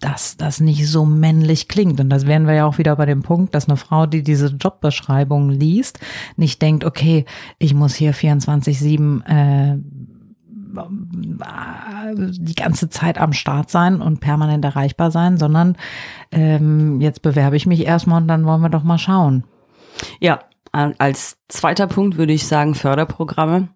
dass 0.00 0.38
das 0.38 0.60
nicht 0.60 0.88
so 0.88 1.04
männlich 1.04 1.68
klingt. 1.68 2.00
Und 2.00 2.08
das 2.08 2.26
wären 2.26 2.46
wir 2.46 2.54
ja 2.54 2.66
auch 2.66 2.78
wieder 2.78 2.96
bei 2.96 3.04
dem 3.04 3.22
Punkt, 3.22 3.54
dass 3.54 3.68
eine 3.68 3.76
Frau, 3.76 4.06
die 4.06 4.22
diese 4.22 4.48
Jobbeschreibung 4.48 5.50
liest, 5.50 6.00
nicht 6.36 6.62
denkt, 6.62 6.84
okay, 6.84 7.26
ich 7.58 7.74
muss 7.74 7.94
hier 7.94 8.14
24-7 8.14 9.24
äh, 9.26 9.78
die 10.76 12.54
ganze 12.54 12.88
Zeit 12.88 13.18
am 13.18 13.32
Start 13.32 13.70
sein 13.70 14.00
und 14.00 14.20
permanent 14.20 14.64
erreichbar 14.64 15.10
sein, 15.10 15.38
sondern 15.38 15.76
ähm, 16.32 17.00
jetzt 17.00 17.22
bewerbe 17.22 17.56
ich 17.56 17.66
mich 17.66 17.86
erstmal 17.86 18.22
und 18.22 18.28
dann 18.28 18.44
wollen 18.44 18.62
wir 18.62 18.68
doch 18.68 18.84
mal 18.84 18.98
schauen. 18.98 19.44
Ja, 20.20 20.40
als 20.72 21.38
zweiter 21.48 21.86
Punkt 21.86 22.18
würde 22.18 22.32
ich 22.32 22.46
sagen 22.46 22.74
Förderprogramme 22.74 23.68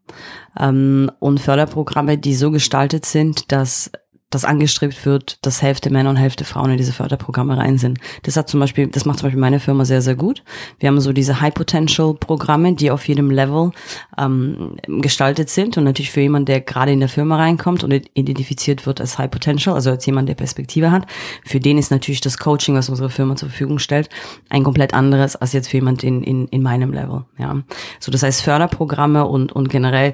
ähm, 0.58 1.10
und 1.18 1.40
Förderprogramme, 1.40 2.18
die 2.18 2.34
so 2.34 2.50
gestaltet 2.50 3.06
sind, 3.06 3.52
dass 3.52 3.90
das 4.30 4.44
angestrebt 4.44 5.04
wird, 5.04 5.44
dass 5.44 5.60
Hälfte 5.60 5.90
Männer 5.90 6.10
und 6.10 6.16
Hälfte 6.16 6.44
Frauen 6.44 6.70
in 6.70 6.76
diese 6.78 6.92
Förderprogramme 6.92 7.56
rein 7.56 7.78
sind. 7.78 7.98
Das 8.22 8.36
hat 8.36 8.48
zum 8.48 8.60
Beispiel, 8.60 8.86
das 8.86 9.04
macht 9.04 9.18
zum 9.18 9.26
Beispiel 9.26 9.40
meine 9.40 9.58
Firma 9.60 9.84
sehr, 9.84 10.02
sehr 10.02 10.14
gut. 10.14 10.44
Wir 10.78 10.88
haben 10.88 11.00
so 11.00 11.12
diese 11.12 11.40
High 11.40 11.52
Potential 11.52 12.14
Programme, 12.14 12.74
die 12.74 12.90
auf 12.90 13.08
jedem 13.08 13.30
Level 13.30 13.72
ähm, 14.16 14.76
gestaltet 14.86 15.50
sind 15.50 15.76
und 15.76 15.84
natürlich 15.84 16.12
für 16.12 16.20
jemanden, 16.20 16.46
der 16.46 16.60
gerade 16.60 16.92
in 16.92 17.00
der 17.00 17.08
Firma 17.08 17.36
reinkommt 17.36 17.82
und 17.82 17.92
identifiziert 18.14 18.86
wird 18.86 19.00
als 19.00 19.18
High 19.18 19.30
Potential, 19.30 19.74
also 19.74 19.90
als 19.90 20.06
jemand, 20.06 20.28
der 20.28 20.34
Perspektive 20.34 20.92
hat, 20.92 21.06
für 21.44 21.58
den 21.58 21.76
ist 21.76 21.90
natürlich 21.90 22.20
das 22.20 22.38
Coaching, 22.38 22.76
was 22.76 22.88
unsere 22.88 23.10
Firma 23.10 23.34
zur 23.34 23.48
Verfügung 23.48 23.80
stellt, 23.80 24.08
ein 24.48 24.62
komplett 24.62 24.94
anderes 24.94 25.34
als 25.34 25.52
jetzt 25.52 25.68
für 25.68 25.78
jemand 25.78 26.04
in, 26.04 26.22
in, 26.22 26.46
in 26.48 26.62
meinem 26.62 26.92
Level. 26.92 27.24
Ja, 27.38 27.56
so 27.98 28.12
das 28.12 28.22
heißt 28.22 28.42
Förderprogramme 28.42 29.26
und 29.26 29.50
und 29.52 29.68
generell 29.68 30.12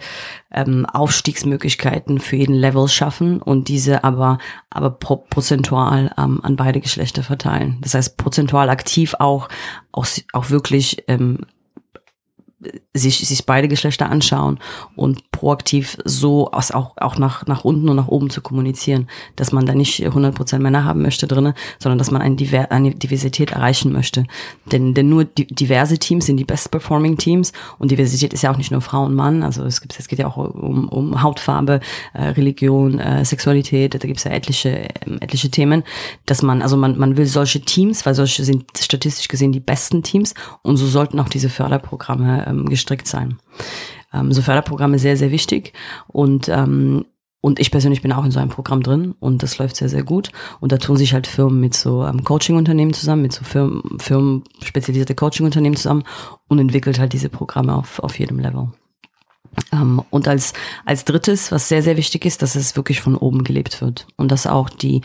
ähm, 0.53 0.87
Aufstiegsmöglichkeiten 0.87 2.19
für 2.19 2.37
jeden 2.37 2.55
Level 2.55 2.89
schaffen 2.89 3.43
und 3.43 3.69
diese 3.69 4.05
aber, 4.07 4.39
aber 4.71 4.91
pro, 4.91 5.17
prozentual 5.17 6.13
ähm, 6.17 6.41
an 6.43 6.57
beide 6.57 6.81
Geschlechter 6.81 7.23
verteilen. 7.23 7.79
Das 7.81 7.95
heißt, 7.95 8.17
prozentual 8.17 8.71
aktiv 8.71 9.15
auch, 9.19 9.49
auch, 9.93 10.07
auch 10.33 10.51
wirklich 10.51 11.05
ähm, 11.09 11.41
sich, 12.95 13.27
sich 13.27 13.47
beide 13.47 13.69
Geschlechter 13.69 14.11
anschauen 14.11 14.59
und 14.95 15.31
proaktiv 15.31 15.99
so 16.05 16.51
aus, 16.51 16.71
auch, 16.71 16.97
auch 16.97 17.19
nach, 17.19 17.47
nach 17.47 17.65
unten 17.65 17.89
und 17.89 17.97
nach 17.97 18.09
oben 18.09 18.31
zu 18.31 18.41
kommunizieren, 18.41 19.09
dass 19.37 19.53
man 19.53 19.67
da 19.67 19.75
nicht 19.75 20.01
100% 20.01 20.59
Männer 20.59 20.85
haben 20.85 21.03
möchte 21.03 21.27
drinnen, 21.27 21.55
sondern 21.79 21.99
dass 21.99 22.11
man 22.11 22.23
eine, 22.23 22.37
Diver 22.37 22.71
eine 22.71 22.95
Diversität 22.95 23.53
erreichen 23.53 23.93
möchte. 23.93 24.25
Denn, 24.73 24.95
denn 24.95 25.09
nur 25.09 25.25
die, 25.25 25.47
diverse 25.47 25.99
Teams 25.99 26.27
sind 26.27 26.39
die 26.39 26.45
best 26.45 26.71
performing 26.71 27.19
Teams 27.19 27.53
und 27.79 27.91
Diversität 27.91 28.33
ist 28.33 28.43
ja 28.43 28.53
auch 28.53 28.57
nicht 28.57 28.71
nur 28.71 28.81
Frau 28.81 29.05
und 29.05 29.15
Mann, 29.15 29.43
also 29.43 29.65
es, 29.65 29.81
gibt, 29.81 29.99
es 29.99 30.09
geht 30.09 30.19
ja 30.19 30.27
auch 30.27 30.37
um, 30.37 30.89
um 30.89 31.23
Hautfarbe, 31.23 31.81
äh, 32.15 32.23
Religion, 32.29 32.99
äh, 32.99 33.25
Sexualität, 33.25 33.95
da 33.95 33.99
gibt 33.99 34.19
es 34.19 34.25
ja 34.25 34.31
etliche, 34.31 34.71
äh, 34.71 34.89
etliche 35.21 35.51
Themen, 35.51 35.83
dass 36.25 36.43
man, 36.43 36.63
also 36.63 36.77
man, 36.77 36.99
man 36.99 37.17
will 37.17 37.27
solche 37.27 37.61
Teams, 37.61 38.07
weil 38.07 38.15
solche 38.15 38.45
sind 38.45 38.65
statistisch 38.79 39.29
gesehen 39.29 39.53
die 39.53 39.61
besten 39.61 40.03
Teams 40.03 40.35
und 40.63 40.77
so 40.77 40.87
sollten 40.87 41.21
auch 41.21 41.29
diese 41.29 41.49
Förderprogramme 41.49 42.47
ähm, 42.57 42.69
gestrickt 42.69 43.07
sein. 43.07 43.39
Ähm, 44.13 44.33
so 44.33 44.43
Förderprogramme 44.43 44.99
sehr, 44.99 45.17
sehr 45.17 45.31
wichtig 45.31 45.73
und 46.09 46.49
ähm, 46.49 47.05
und 47.43 47.61
ich 47.61 47.71
persönlich 47.71 48.03
bin 48.03 48.13
auch 48.13 48.25
in 48.25 48.33
so 48.33 48.41
einem 48.41 48.51
Programm 48.51 48.83
drin 48.83 49.15
und 49.21 49.45
das 49.45 49.59
läuft 49.59 49.77
sehr, 49.77 49.89
sehr 49.89 50.03
gut. 50.03 50.33
Und 50.59 50.73
da 50.73 50.79
tun 50.79 50.97
sich 50.97 51.15
halt 51.15 51.29
Firmen 51.29 51.61
mit 51.61 51.75
so 51.75 52.05
ähm, 52.05 52.25
Coaching-Unternehmen 52.25 52.93
zusammen, 52.93 53.23
mit 53.23 53.33
so 53.33 53.45
Firmen, 53.45 53.83
Firmen 54.01 54.43
spezialisierte 54.65 55.15
Coaching-Unternehmen 55.15 55.77
zusammen 55.77 56.03
und 56.49 56.59
entwickelt 56.59 56.99
halt 56.99 57.13
diese 57.13 57.29
Programme 57.29 57.77
auf, 57.77 58.01
auf 58.01 58.19
jedem 58.19 58.41
Level. 58.41 58.73
Ähm, 59.73 60.03
und 60.11 60.27
als, 60.27 60.55
als 60.85 61.05
drittes, 61.05 61.53
was 61.53 61.69
sehr, 61.69 61.85
sehr 61.85 61.97
wichtig 61.97 62.25
ist, 62.25 62.43
dass 62.43 62.57
es 62.57 62.75
wirklich 62.75 63.01
von 63.01 63.15
oben 63.15 63.45
gelebt 63.45 63.81
wird 63.81 64.09
und 64.17 64.33
dass 64.33 64.49
auch 64.49 64.69
die, 64.69 65.03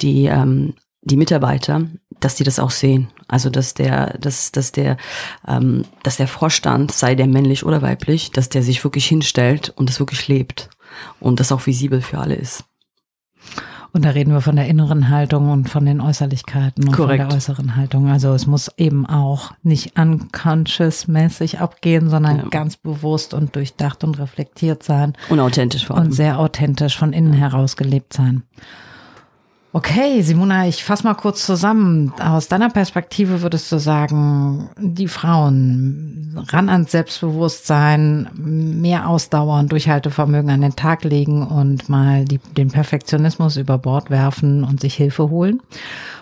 die, 0.00 0.24
ähm, 0.24 0.72
die 1.02 1.16
Mitarbeiter, 1.16 1.82
dass 2.24 2.34
die 2.34 2.44
das 2.44 2.58
auch 2.58 2.70
sehen. 2.70 3.08
Also 3.28 3.50
dass 3.50 3.74
der, 3.74 4.16
dass, 4.18 4.50
dass 4.50 4.72
der, 4.72 4.96
ähm, 5.46 5.84
dass 6.02 6.16
der 6.16 6.28
Vorstand, 6.28 6.92
sei 6.92 7.14
der 7.14 7.26
männlich 7.26 7.64
oder 7.64 7.82
weiblich, 7.82 8.30
dass 8.30 8.48
der 8.48 8.62
sich 8.62 8.82
wirklich 8.82 9.06
hinstellt 9.06 9.72
und 9.76 9.88
das 9.88 10.00
wirklich 10.00 10.26
lebt 10.28 10.70
und 11.20 11.40
das 11.40 11.52
auch 11.52 11.66
visibel 11.66 12.00
für 12.00 12.18
alle 12.18 12.34
ist. 12.34 12.64
Und 13.92 14.04
da 14.04 14.10
reden 14.10 14.32
wir 14.32 14.40
von 14.40 14.56
der 14.56 14.66
inneren 14.66 15.08
Haltung 15.08 15.52
und 15.52 15.68
von 15.68 15.86
den 15.86 16.00
Äußerlichkeiten 16.00 16.88
und 16.88 16.92
Korrekt. 16.92 17.20
von 17.20 17.28
der 17.28 17.36
äußeren 17.36 17.76
Haltung. 17.76 18.10
Also 18.10 18.32
es 18.32 18.44
muss 18.44 18.68
eben 18.76 19.06
auch 19.06 19.52
nicht 19.62 19.96
unconscious-mäßig 19.96 21.60
abgehen, 21.60 22.10
sondern 22.10 22.38
ja. 22.38 22.48
ganz 22.50 22.76
bewusst 22.76 23.34
und 23.34 23.54
durchdacht 23.54 24.02
und 24.02 24.18
reflektiert 24.18 24.82
sein. 24.82 25.12
Und 25.28 25.38
authentisch 25.38 25.86
vor 25.86 25.96
allem. 25.96 26.06
Und 26.06 26.12
sehr 26.12 26.40
authentisch 26.40 26.98
von 26.98 27.12
innen 27.12 27.34
heraus 27.34 27.76
gelebt 27.76 28.14
sein. 28.14 28.42
Okay, 29.76 30.22
Simona, 30.22 30.68
ich 30.68 30.84
fass 30.84 31.02
mal 31.02 31.14
kurz 31.14 31.44
zusammen. 31.44 32.12
Aus 32.20 32.46
deiner 32.46 32.70
Perspektive 32.70 33.42
würdest 33.42 33.72
du 33.72 33.78
sagen, 33.78 34.68
die 34.78 35.08
Frauen 35.08 36.40
ran 36.50 36.68
ans 36.68 36.92
Selbstbewusstsein, 36.92 38.28
mehr 38.34 39.08
Ausdauer 39.08 39.58
und 39.58 39.72
Durchhaltevermögen 39.72 40.50
an 40.50 40.60
den 40.60 40.76
Tag 40.76 41.02
legen 41.02 41.44
und 41.44 41.88
mal 41.88 42.24
die, 42.24 42.38
den 42.38 42.70
Perfektionismus 42.70 43.56
über 43.56 43.76
Bord 43.78 44.10
werfen 44.10 44.62
und 44.62 44.80
sich 44.80 44.94
Hilfe 44.94 45.28
holen. 45.28 45.60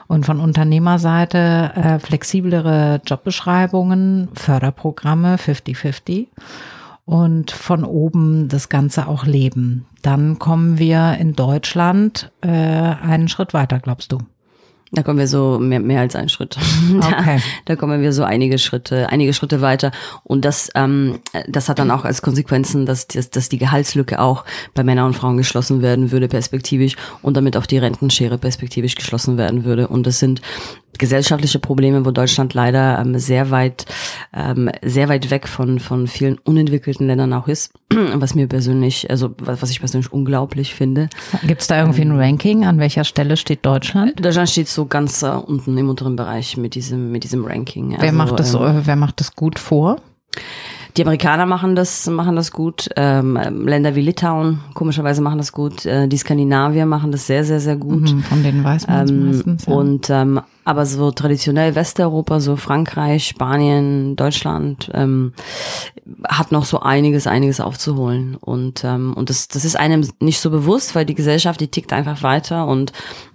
Und 0.07 0.25
von 0.25 0.41
Unternehmerseite 0.41 1.73
äh, 1.75 1.99
flexiblere 1.99 3.03
Jobbeschreibungen, 3.05 4.31
Förderprogramme 4.33 5.37
50-50 5.37 6.29
und 7.05 7.51
von 7.51 7.85
oben 7.85 8.49
das 8.49 8.69
Ganze 8.69 9.09
auch 9.09 9.25
leben. 9.25 9.87
Dann 10.03 10.39
kommen 10.39 10.79
wir 10.79 11.17
in 11.19 11.35
Deutschland 11.35 12.31
äh, 12.41 12.49
einen 12.49 13.29
Schritt 13.29 13.55
weiter, 13.55 13.81
glaubst 13.81 14.13
du? 14.13 14.19
Da 14.95 15.03
kommen 15.03 15.19
wir 15.19 15.27
so 15.27 15.59
mehr, 15.59 15.81
mehr 15.81 16.01
als 16.01 16.15
einen 16.15 16.29
Schritt. 16.29 16.59
Okay. 16.95 17.37
Da, 17.37 17.43
da 17.65 17.77
kommen 17.77 18.03
wir 18.03 18.13
so 18.13 18.23
einige 18.25 18.59
Schritte, 18.59 19.09
einige 19.09 19.33
Schritte 19.33 19.63
weiter. 19.63 19.91
Und 20.25 20.45
das, 20.45 20.71
ähm, 20.75 21.21
das 21.49 21.69
hat 21.69 21.79
dann 21.79 21.91
auch 21.91 22.05
als 22.05 22.21
Konsequenzen, 22.21 22.85
dass, 22.85 23.07
dass, 23.07 23.31
dass 23.31 23.49
die 23.49 23.57
Gehaltslücke 23.57 24.21
auch 24.21 24.45
bei 24.75 24.85
Männern 24.85 25.07
und 25.07 25.15
Frauen 25.15 25.39
geschlossen 25.39 25.81
werden 25.81 26.13
würde, 26.13 26.29
perspektivisch, 26.29 26.97
und 27.23 27.37
damit 27.37 27.57
auch 27.57 27.65
die 27.65 27.79
Rentenschere 27.79 28.37
perspektivisch 28.37 28.95
geschlossen 28.95 29.39
werden 29.39 29.65
würde. 29.65 29.89
Und 29.89 30.07
das 30.07 30.19
sind 30.19 30.43
gesellschaftliche 30.99 31.59
Probleme, 31.59 32.05
wo 32.05 32.11
Deutschland 32.11 32.55
leider 32.55 32.99
ähm, 32.99 33.19
sehr 33.19 33.51
weit, 33.51 33.87
ähm, 34.35 34.71
sehr 34.83 35.09
weit 35.09 35.31
weg 35.31 35.49
von, 35.49 35.79
von 35.79 36.07
vielen 36.07 36.39
unentwickelten 36.39 37.07
Ländern 37.07 37.33
auch 37.33 37.49
ist, 37.49 37.73
was 38.15 38.35
mir 38.35 38.47
persönlich, 38.47 39.11
also 39.11 39.35
was, 39.39 39.63
was 39.63 39.71
ich 39.71 39.81
persönlich 39.81 40.13
unglaublich 40.13 40.75
finde. 40.75 41.09
Gibt 41.47 41.63
es 41.63 41.67
da 41.67 41.81
irgendwie 41.81 42.03
ein 42.03 42.19
Ranking? 42.19 42.65
An 42.65 42.79
welcher 42.79 43.05
Stelle 43.05 43.37
steht 43.37 43.65
Deutschland? 43.65 44.25
Deutschland 44.25 44.51
steht 44.51 44.69
so 44.69 44.87
ganz 44.87 45.23
äh, 45.23 45.29
unten 45.29 45.77
im 45.79 45.89
unteren 45.89 46.17
Bereich 46.17 46.57
mit 46.57 46.75
diesem, 46.75 47.11
mit 47.11 47.25
diesem 47.25 47.45
Ranking. 47.45 47.93
Wer 47.93 48.01
also, 48.01 48.17
macht 48.17 48.39
das, 48.39 48.55
ähm, 48.55 48.83
wer 48.85 48.97
macht 48.97 49.21
das 49.21 49.35
gut 49.35 49.59
vor? 49.59 49.97
Die 50.97 51.03
Amerikaner 51.03 51.47
machen 51.47 51.75
das, 51.75 52.07
machen 52.07 52.37
das 52.37 52.53
gut. 52.53 52.91
Ähm, 52.97 53.39
Länder 53.67 53.95
wie 53.95 54.03
Litauen, 54.03 54.61
komischerweise 54.75 55.23
machen 55.23 55.39
das 55.39 55.53
gut. 55.53 55.87
Äh, 55.87 56.07
die 56.07 56.19
Skandinavier 56.19 56.85
machen 56.85 57.13
das 57.13 57.27
sehr, 57.27 57.45
sehr, 57.45 57.61
sehr 57.61 57.77
gut. 57.77 58.13
Mhm, 58.13 58.23
von 58.23 58.43
denen 58.43 58.63
weiß 58.63 58.87
man 58.87 59.09
ähm, 59.09 59.27
meistens. 59.27 59.67
Ja. 59.67 59.73
Und 59.73 60.11
ähm, 60.11 60.41
aber 60.65 60.85
so 60.87 61.11
traditionell 61.11 61.75
Westeuropa, 61.75 62.41
so 62.41 62.57
Frankreich, 62.57 63.27
Spanien, 63.27 64.17
Deutschland, 64.17 64.91
ähm, 64.93 65.33
hat 66.29 66.53
noch 66.53 66.67
so 66.67 66.81
einiges, 66.81 67.27
einiges 67.27 67.61
aufzuholen. 67.61 68.37
Und 68.37 68.85
ähm, 68.85 69.15
und 69.15 69.31
das, 69.31 69.49
das 69.49 69.65
ist 69.65 69.77
einem 69.77 70.07
nicht 70.21 70.41
so 70.41 70.51
bewusst, 70.51 70.95
weil 70.95 71.07
die 71.07 71.15
Gesellschaft, 71.15 71.61
die 71.61 71.69
tickt 71.69 71.93
einfach 71.93 72.23
weiter 72.23 72.67
und 72.67 72.93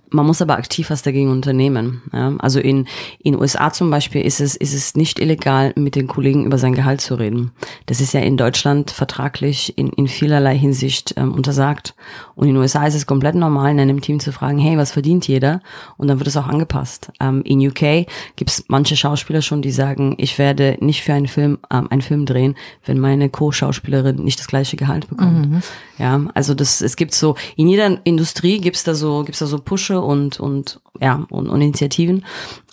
man 0.10 0.26
muss 0.26 0.42
aber 0.42 0.58
aktiv 0.58 0.90
was 0.90 1.02
dagegen 1.02 1.32
unternehmen. 1.32 2.02
Ja? 2.14 2.34
Also 2.40 2.60
in 2.60 2.88
in 3.20 3.40
USA 3.40 3.72
zum 3.72 3.90
Beispiel 3.90 4.22
ist 4.22 4.40
es 4.40 4.56
ist 4.56 4.74
es 4.74 4.96
nicht 4.96 5.20
illegal, 5.20 5.74
mit 5.76 5.96
den 5.96 6.08
Kollegen 6.08 6.46
über 6.46 6.58
sein 6.58 6.74
Gehalt 6.74 7.02
zu 7.02 7.16
reden. 7.16 7.52
Das 7.86 8.02
ist 8.02 8.14
ja 8.14 8.22
in 8.22 8.38
Deutschland 8.38 8.92
vertraglich 8.92 9.78
in 9.78 9.90
in 9.90 10.08
vielerlei 10.08 10.58
Hinsicht 10.58 11.14
ähm, 11.18 11.34
untersagt. 11.34 11.96
Und 12.36 12.48
in 12.48 12.54
den 12.54 12.62
USA 12.62 12.86
ist 12.86 12.96
es 12.96 13.06
komplett 13.06 13.36
normal, 13.36 13.72
in 13.72 13.80
einem 13.80 14.02
Team 14.02 14.20
zu 14.20 14.32
fragen, 14.32 14.60
hey, 14.60 14.78
was 14.78 14.92
verdient 14.92 15.28
jeder? 15.28 15.62
Und 15.98 16.08
dann 16.08 16.20
wird 16.20 16.28
es 16.28 16.38
auch 16.38 16.48
angepasst. 16.48 17.12
Ähm, 17.20 17.42
in 17.44 17.66
UK 17.68 18.08
gibt 18.36 18.52
es 18.52 18.66
manche 18.68 18.96
Schauspieler 18.96 19.42
schon, 19.42 19.62
die 19.62 19.72
sagen, 19.72 20.16
ich 20.18 20.38
werde 20.38 20.78
nicht 20.80 21.04
für 21.04 21.14
einen 21.14 21.28
Film 21.28 21.58
ähm, 21.72 21.88
einen 21.90 22.02
Film 22.02 22.26
drehen, 22.26 22.56
wenn 22.86 23.00
meine 23.00 23.30
Co-Schauspielerin 23.30 24.18
nicht 24.24 24.40
das 24.40 24.48
gleiche 24.48 24.78
Gehalt 24.78 25.10
bekommt. 25.10 25.50
Mhm. 25.50 25.62
Ja, 25.98 26.22
also 26.34 26.54
das 26.54 26.82
es 26.82 26.96
gibt 26.96 27.14
so 27.14 27.36
in 27.56 27.68
jeder 27.68 28.00
Industrie 28.04 28.60
gibt's 28.60 28.84
da 28.84 28.94
so 28.94 29.24
gibt's 29.24 29.40
da 29.40 29.46
so 29.46 29.58
Und, 30.02 30.40
und, 30.40 30.80
ja, 31.00 31.26
und, 31.30 31.50
und 31.50 31.62
Initiativen. 31.62 32.26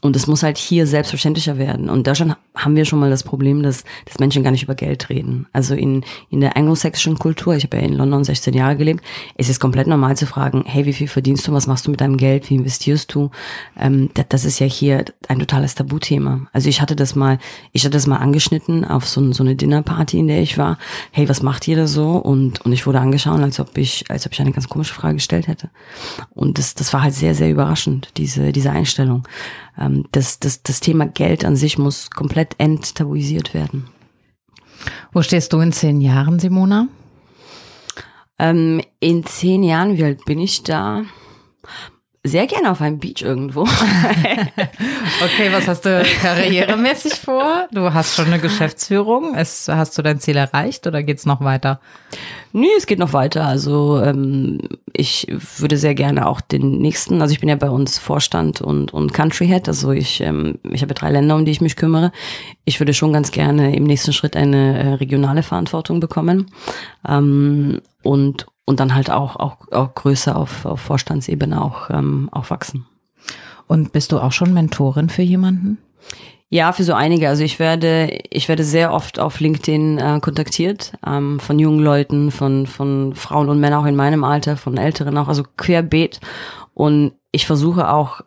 Und 0.04 0.16
es 0.16 0.26
muss 0.26 0.42
halt 0.42 0.58
hier 0.58 0.86
selbstverständlicher 0.86 1.56
werden. 1.56 1.88
Und 1.88 1.96
in 1.96 2.02
Deutschland 2.02 2.36
haben 2.54 2.76
wir 2.76 2.84
schon 2.84 2.98
mal 2.98 3.08
das 3.08 3.22
Problem, 3.22 3.62
dass, 3.62 3.84
dass 4.04 4.18
Menschen 4.18 4.42
gar 4.42 4.50
nicht 4.50 4.64
über 4.64 4.74
Geld 4.74 5.08
reden. 5.08 5.46
Also 5.54 5.74
in, 5.74 6.04
in 6.28 6.42
der 6.42 6.58
anglosächsischen 6.58 7.18
Kultur, 7.18 7.56
ich 7.56 7.64
habe 7.64 7.78
ja 7.78 7.84
in 7.84 7.94
London 7.94 8.22
16 8.22 8.52
Jahre 8.52 8.76
gelebt, 8.76 9.02
es 9.38 9.48
ist 9.48 9.60
komplett 9.60 9.86
normal 9.86 10.14
zu 10.14 10.26
fragen, 10.26 10.62
hey, 10.66 10.84
wie 10.84 10.92
viel 10.92 11.08
verdienst 11.08 11.48
du, 11.48 11.54
was 11.54 11.66
machst 11.66 11.86
du 11.86 11.90
mit 11.90 12.02
deinem 12.02 12.18
Geld, 12.18 12.50
wie 12.50 12.56
investierst 12.56 13.14
du? 13.14 13.30
Ähm, 13.80 14.10
das, 14.12 14.26
das 14.28 14.44
ist 14.44 14.58
ja 14.58 14.66
hier 14.66 15.06
ein 15.28 15.38
totales 15.38 15.74
Tabuthema. 15.74 16.48
Also 16.52 16.68
ich 16.68 16.82
hatte 16.82 16.96
das 16.96 17.14
mal, 17.14 17.38
ich 17.72 17.84
hatte 17.84 17.92
das 17.92 18.06
mal 18.06 18.18
angeschnitten 18.18 18.84
auf 18.84 19.08
so, 19.08 19.32
so 19.32 19.42
eine 19.42 19.56
Dinnerparty, 19.56 20.18
in 20.18 20.28
der 20.28 20.42
ich 20.42 20.58
war. 20.58 20.76
Hey, 21.12 21.30
was 21.30 21.42
macht 21.42 21.66
ihr 21.66 21.76
da 21.76 21.86
so? 21.86 22.16
Und, 22.16 22.60
und 22.60 22.72
ich 22.72 22.86
wurde 22.86 23.00
angeschaut, 23.00 23.40
als 23.40 23.58
ob 23.58 23.78
ich, 23.78 24.04
als 24.10 24.26
ob 24.26 24.34
ich 24.34 24.40
eine 24.42 24.52
ganz 24.52 24.68
komische 24.68 24.92
Frage 24.92 25.14
gestellt 25.14 25.48
hätte. 25.48 25.70
Und 26.34 26.58
das, 26.58 26.74
das 26.74 26.92
war 26.92 27.02
halt 27.02 27.14
sehr, 27.14 27.34
sehr 27.34 27.50
überraschend, 27.50 28.10
diese, 28.18 28.52
diese 28.52 28.70
Einstellung 28.70 29.26
ähm, 29.78 29.93
das, 30.12 30.38
das, 30.38 30.62
das 30.62 30.80
Thema 30.80 31.06
Geld 31.06 31.44
an 31.44 31.56
sich 31.56 31.78
muss 31.78 32.10
komplett 32.10 32.54
enttabuisiert 32.58 33.54
werden. 33.54 33.88
Wo 35.12 35.22
stehst 35.22 35.52
du 35.52 35.60
in 35.60 35.72
zehn 35.72 36.00
Jahren, 36.00 36.38
Simona? 36.38 36.88
Ähm, 38.38 38.82
in 39.00 39.24
zehn 39.24 39.62
Jahren, 39.62 39.96
wie 39.96 40.04
alt 40.04 40.24
bin 40.24 40.38
ich 40.38 40.62
da? 40.62 41.04
Sehr 42.26 42.46
gerne 42.46 42.70
auf 42.70 42.80
einem 42.80 42.98
Beach 42.98 43.20
irgendwo. 43.20 43.60
okay, 45.22 45.52
was 45.52 45.68
hast 45.68 45.84
du 45.84 46.02
karrieremäßig 46.22 47.16
vor? 47.16 47.68
Du 47.70 47.92
hast 47.92 48.16
schon 48.16 48.26
eine 48.26 48.38
Geschäftsführung. 48.38 49.34
Ist, 49.34 49.68
hast 49.68 49.98
du 49.98 50.02
dein 50.02 50.18
Ziel 50.20 50.36
erreicht 50.36 50.86
oder 50.86 51.02
geht's 51.02 51.26
noch 51.26 51.42
weiter? 51.42 51.80
Nee, 52.54 52.70
es 52.78 52.86
geht 52.86 52.98
noch 52.98 53.12
weiter. 53.12 53.44
Also 53.44 54.00
ähm, 54.00 54.58
ich 54.94 55.26
würde 55.58 55.76
sehr 55.76 55.94
gerne 55.94 56.26
auch 56.26 56.40
den 56.40 56.78
nächsten, 56.78 57.20
also 57.20 57.32
ich 57.32 57.40
bin 57.40 57.50
ja 57.50 57.56
bei 57.56 57.68
uns 57.68 57.98
Vorstand 57.98 58.62
und, 58.62 58.94
und 58.94 59.12
Country 59.12 59.46
Head, 59.46 59.68
also 59.68 59.90
ich, 59.90 60.22
ähm, 60.22 60.58
ich 60.70 60.80
habe 60.80 60.94
drei 60.94 61.10
Länder, 61.10 61.34
um 61.34 61.44
die 61.44 61.52
ich 61.52 61.60
mich 61.60 61.76
kümmere. 61.76 62.10
Ich 62.64 62.80
würde 62.80 62.94
schon 62.94 63.12
ganz 63.12 63.32
gerne 63.32 63.76
im 63.76 63.84
nächsten 63.84 64.14
Schritt 64.14 64.34
eine 64.34 64.82
äh, 64.82 64.94
regionale 64.94 65.42
Verantwortung 65.42 66.00
bekommen. 66.00 66.50
Ähm, 67.06 67.82
und 68.02 68.46
und 68.64 68.80
dann 68.80 68.94
halt 68.94 69.10
auch, 69.10 69.36
auch, 69.36 69.56
auch 69.72 69.94
größer 69.94 70.36
auf, 70.36 70.64
auf 70.64 70.80
Vorstandsebene 70.80 71.60
auch, 71.60 71.90
ähm, 71.90 72.28
auch 72.32 72.50
wachsen. 72.50 72.86
Und 73.66 73.92
bist 73.92 74.12
du 74.12 74.18
auch 74.18 74.32
schon 74.32 74.52
Mentorin 74.52 75.08
für 75.08 75.22
jemanden? 75.22 75.78
Ja, 76.50 76.72
für 76.72 76.84
so 76.84 76.92
einige. 76.92 77.28
Also 77.28 77.42
ich 77.42 77.58
werde, 77.58 78.16
ich 78.30 78.48
werde 78.48 78.62
sehr 78.62 78.92
oft 78.92 79.18
auf 79.18 79.40
LinkedIn 79.40 79.98
äh, 79.98 80.20
kontaktiert 80.20 80.92
ähm, 81.04 81.40
von 81.40 81.58
jungen 81.58 81.80
Leuten, 81.80 82.30
von 82.30 82.66
von 82.66 83.14
Frauen 83.14 83.48
und 83.48 83.58
Männern 83.58 83.82
auch 83.82 83.86
in 83.86 83.96
meinem 83.96 84.22
Alter, 84.22 84.56
von 84.56 84.76
Älteren 84.76 85.18
auch, 85.18 85.28
also 85.28 85.42
querbeet. 85.56 86.20
Und 86.74 87.14
ich 87.32 87.46
versuche 87.46 87.90
auch 87.90 88.20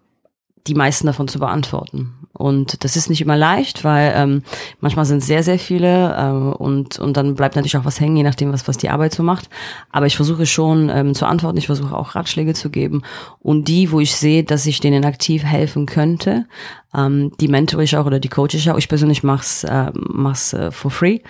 die 0.68 0.76
meisten 0.76 1.08
davon 1.08 1.28
zu 1.28 1.40
beantworten. 1.40 2.17
Und 2.38 2.84
das 2.84 2.96
ist 2.96 3.10
nicht 3.10 3.22
immer 3.22 3.36
leicht, 3.36 3.84
weil 3.84 4.14
ähm, 4.16 4.44
manchmal 4.80 5.06
sind 5.06 5.24
sehr, 5.24 5.42
sehr 5.42 5.58
viele 5.58 6.16
äh, 6.16 6.58
und, 6.62 7.00
und 7.00 7.18
dann 7.18 7.34
bleibt 7.34 7.56
natürlich 7.56 7.78
auch 7.78 7.86
was 7.86 8.00
hängen, 8.00 8.16
je 8.16 8.22
nachdem, 8.22 8.54
was, 8.54 8.68
was 8.68 8.78
die 8.78 8.90
Arbeit 8.90 9.16
so 9.16 9.24
macht. 9.24 9.50
Aber 9.92 10.06
ich 10.06 10.16
versuche 10.16 10.46
schon 10.46 10.90
ähm, 10.90 11.16
zu 11.16 11.26
antworten, 11.26 11.58
ich 11.58 11.66
versuche 11.66 11.98
auch 11.98 12.14
Ratschläge 12.14 12.54
zu 12.54 12.70
geben. 12.70 13.02
Und 13.40 13.68
die, 13.68 13.92
wo 13.92 14.00
ich 14.00 14.16
sehe, 14.16 14.44
dass 14.44 14.68
ich 14.68 14.80
denen 14.80 15.04
aktiv 15.04 15.44
helfen 15.44 15.88
könnte, 15.88 16.46
ähm, 16.94 17.32
die 17.42 17.48
mentore 17.48 17.84
ich 17.84 17.98
auch 17.98 18.06
oder 18.06 18.20
die 18.20 18.30
coache 18.30 18.54
ich 18.54 18.70
auch. 18.70 18.78
Ich 18.78 18.88
persönlich 18.88 19.24
mach's, 19.24 19.64
äh, 19.64 19.92
mach's 19.96 20.54
äh, 20.54 20.70
for 20.70 20.92
free. 20.92 21.22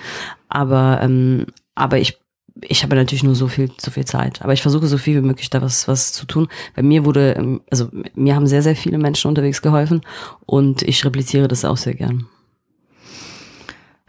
Aber, 0.49 0.99
ähm, 1.01 1.45
aber 1.73 1.99
ich 1.99 2.19
ich 2.61 2.83
habe 2.83 2.95
natürlich 2.95 3.23
nur 3.23 3.35
so 3.35 3.47
viel, 3.47 3.71
so 3.77 3.91
viel 3.91 4.05
Zeit. 4.05 4.41
Aber 4.41 4.53
ich 4.53 4.61
versuche 4.61 4.87
so 4.87 4.97
viel 4.97 5.21
wie 5.21 5.25
möglich 5.25 5.49
da 5.49 5.61
was, 5.61 5.87
was 5.87 6.11
zu 6.11 6.25
tun. 6.25 6.47
Bei 6.75 6.81
mir 6.81 7.05
wurde, 7.05 7.33
ähm, 7.33 7.61
also 7.69 7.89
mir 8.15 8.35
haben 8.35 8.47
sehr, 8.47 8.61
sehr 8.61 8.75
viele 8.75 8.97
Menschen 8.97 9.29
unterwegs 9.29 9.61
geholfen 9.61 10.01
und 10.45 10.81
ich 10.81 11.03
repliziere 11.05 11.47
das 11.47 11.65
auch 11.65 11.77
sehr 11.77 11.93
gern. 11.93 12.27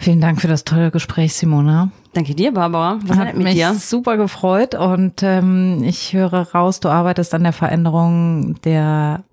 Vielen 0.00 0.20
Dank 0.20 0.40
für 0.40 0.46
das 0.46 0.62
tolle 0.62 0.92
Gespräch, 0.92 1.34
Simona. 1.34 1.90
Danke 2.12 2.36
dir, 2.36 2.52
Barbara. 2.52 3.00
Was 3.04 3.18
hat 3.18 3.36
mich 3.36 3.54
dir? 3.54 3.74
super 3.74 4.16
gefreut 4.16 4.76
und 4.76 5.24
ähm, 5.24 5.82
ich 5.82 6.12
höre 6.12 6.52
raus, 6.52 6.78
du 6.78 6.88
arbeitest 6.88 7.34
an 7.34 7.42
der 7.42 7.52
Veränderung 7.52 8.60
der, 8.62 9.24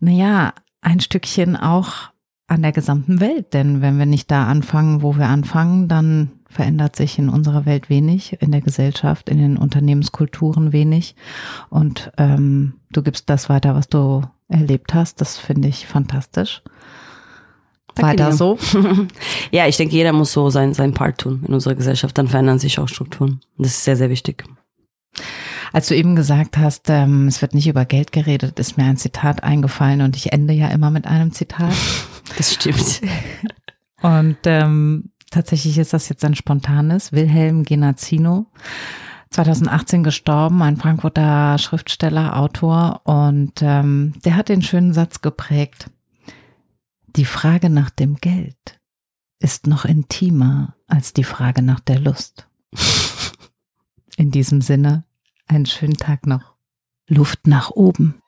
naja, 0.00 0.54
ein 0.80 0.98
Stückchen 0.98 1.56
auch 1.56 2.10
an 2.48 2.62
der 2.62 2.72
gesamten 2.72 3.20
Welt. 3.20 3.54
Denn 3.54 3.80
wenn 3.80 3.98
wir 3.98 4.06
nicht 4.06 4.30
da 4.30 4.46
anfangen, 4.46 5.02
wo 5.02 5.16
wir 5.16 5.26
anfangen, 5.26 5.86
dann 5.88 6.30
verändert 6.56 6.96
sich 6.96 7.18
in 7.18 7.28
unserer 7.28 7.66
Welt 7.66 7.90
wenig, 7.90 8.40
in 8.40 8.50
der 8.50 8.62
Gesellschaft, 8.62 9.28
in 9.28 9.36
den 9.36 9.58
Unternehmenskulturen 9.58 10.72
wenig. 10.72 11.14
Und 11.68 12.10
ähm, 12.16 12.80
du 12.90 13.02
gibst 13.02 13.28
das 13.28 13.50
weiter, 13.50 13.74
was 13.74 13.88
du 13.88 14.22
erlebt 14.48 14.94
hast. 14.94 15.20
Das 15.20 15.36
finde 15.36 15.68
ich 15.68 15.86
fantastisch. 15.86 16.62
Danke 17.94 18.10
weiter 18.10 18.30
dir. 18.30 18.36
so. 18.36 18.58
ja, 19.50 19.66
ich 19.66 19.76
denke, 19.76 19.94
jeder 19.94 20.14
muss 20.14 20.32
so 20.32 20.48
sein, 20.48 20.72
sein 20.72 20.94
Part 20.94 21.18
tun 21.18 21.44
in 21.46 21.52
unserer 21.52 21.74
Gesellschaft. 21.74 22.16
Dann 22.16 22.28
verändern 22.28 22.58
sich 22.58 22.78
auch 22.78 22.88
Strukturen. 22.88 23.40
Das 23.58 23.68
ist 23.68 23.84
sehr, 23.84 23.96
sehr 23.96 24.08
wichtig. 24.08 24.44
Als 25.74 25.88
du 25.88 25.94
eben 25.94 26.16
gesagt 26.16 26.56
hast, 26.56 26.88
ähm, 26.88 27.28
es 27.28 27.42
wird 27.42 27.52
nicht 27.52 27.68
über 27.68 27.84
Geld 27.84 28.12
geredet, 28.12 28.58
ist 28.58 28.78
mir 28.78 28.84
ein 28.84 28.96
Zitat 28.96 29.44
eingefallen 29.44 30.00
und 30.00 30.16
ich 30.16 30.32
ende 30.32 30.54
ja 30.54 30.68
immer 30.68 30.90
mit 30.90 31.06
einem 31.06 31.32
Zitat. 31.32 31.74
Das 32.36 32.54
stimmt. 32.54 33.02
Und 34.02 34.36
ähm, 34.44 35.10
tatsächlich 35.30 35.78
ist 35.78 35.92
das 35.92 36.08
jetzt 36.08 36.24
ein 36.24 36.34
spontanes. 36.34 37.12
Wilhelm 37.12 37.64
Genazzino, 37.64 38.46
2018 39.30 40.02
gestorben, 40.02 40.62
ein 40.62 40.76
Frankfurter 40.76 41.58
Schriftsteller, 41.58 42.36
Autor 42.36 43.00
und 43.04 43.60
ähm, 43.60 44.14
der 44.24 44.36
hat 44.36 44.48
den 44.48 44.62
schönen 44.62 44.92
Satz 44.92 45.20
geprägt. 45.20 45.90
Die 47.16 47.24
Frage 47.24 47.70
nach 47.70 47.90
dem 47.90 48.16
Geld 48.16 48.80
ist 49.38 49.66
noch 49.66 49.84
intimer 49.84 50.74
als 50.86 51.12
die 51.12 51.24
Frage 51.24 51.62
nach 51.62 51.80
der 51.80 51.98
Lust. 51.98 52.48
In 54.16 54.30
diesem 54.30 54.62
Sinne, 54.62 55.04
einen 55.46 55.66
schönen 55.66 55.96
Tag 55.96 56.26
noch. 56.26 56.54
Luft 57.08 57.46
nach 57.46 57.70
oben. 57.70 58.20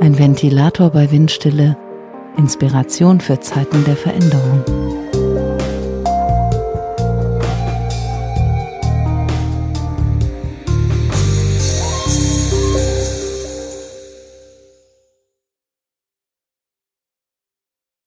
Ein 0.00 0.18
Ventilator 0.18 0.90
bei 0.90 1.10
Windstille 1.10 1.76
Inspiration 2.38 3.20
für 3.20 3.40
Zeiten 3.40 3.84
der 3.84 3.96
Veränderung. 3.96 5.07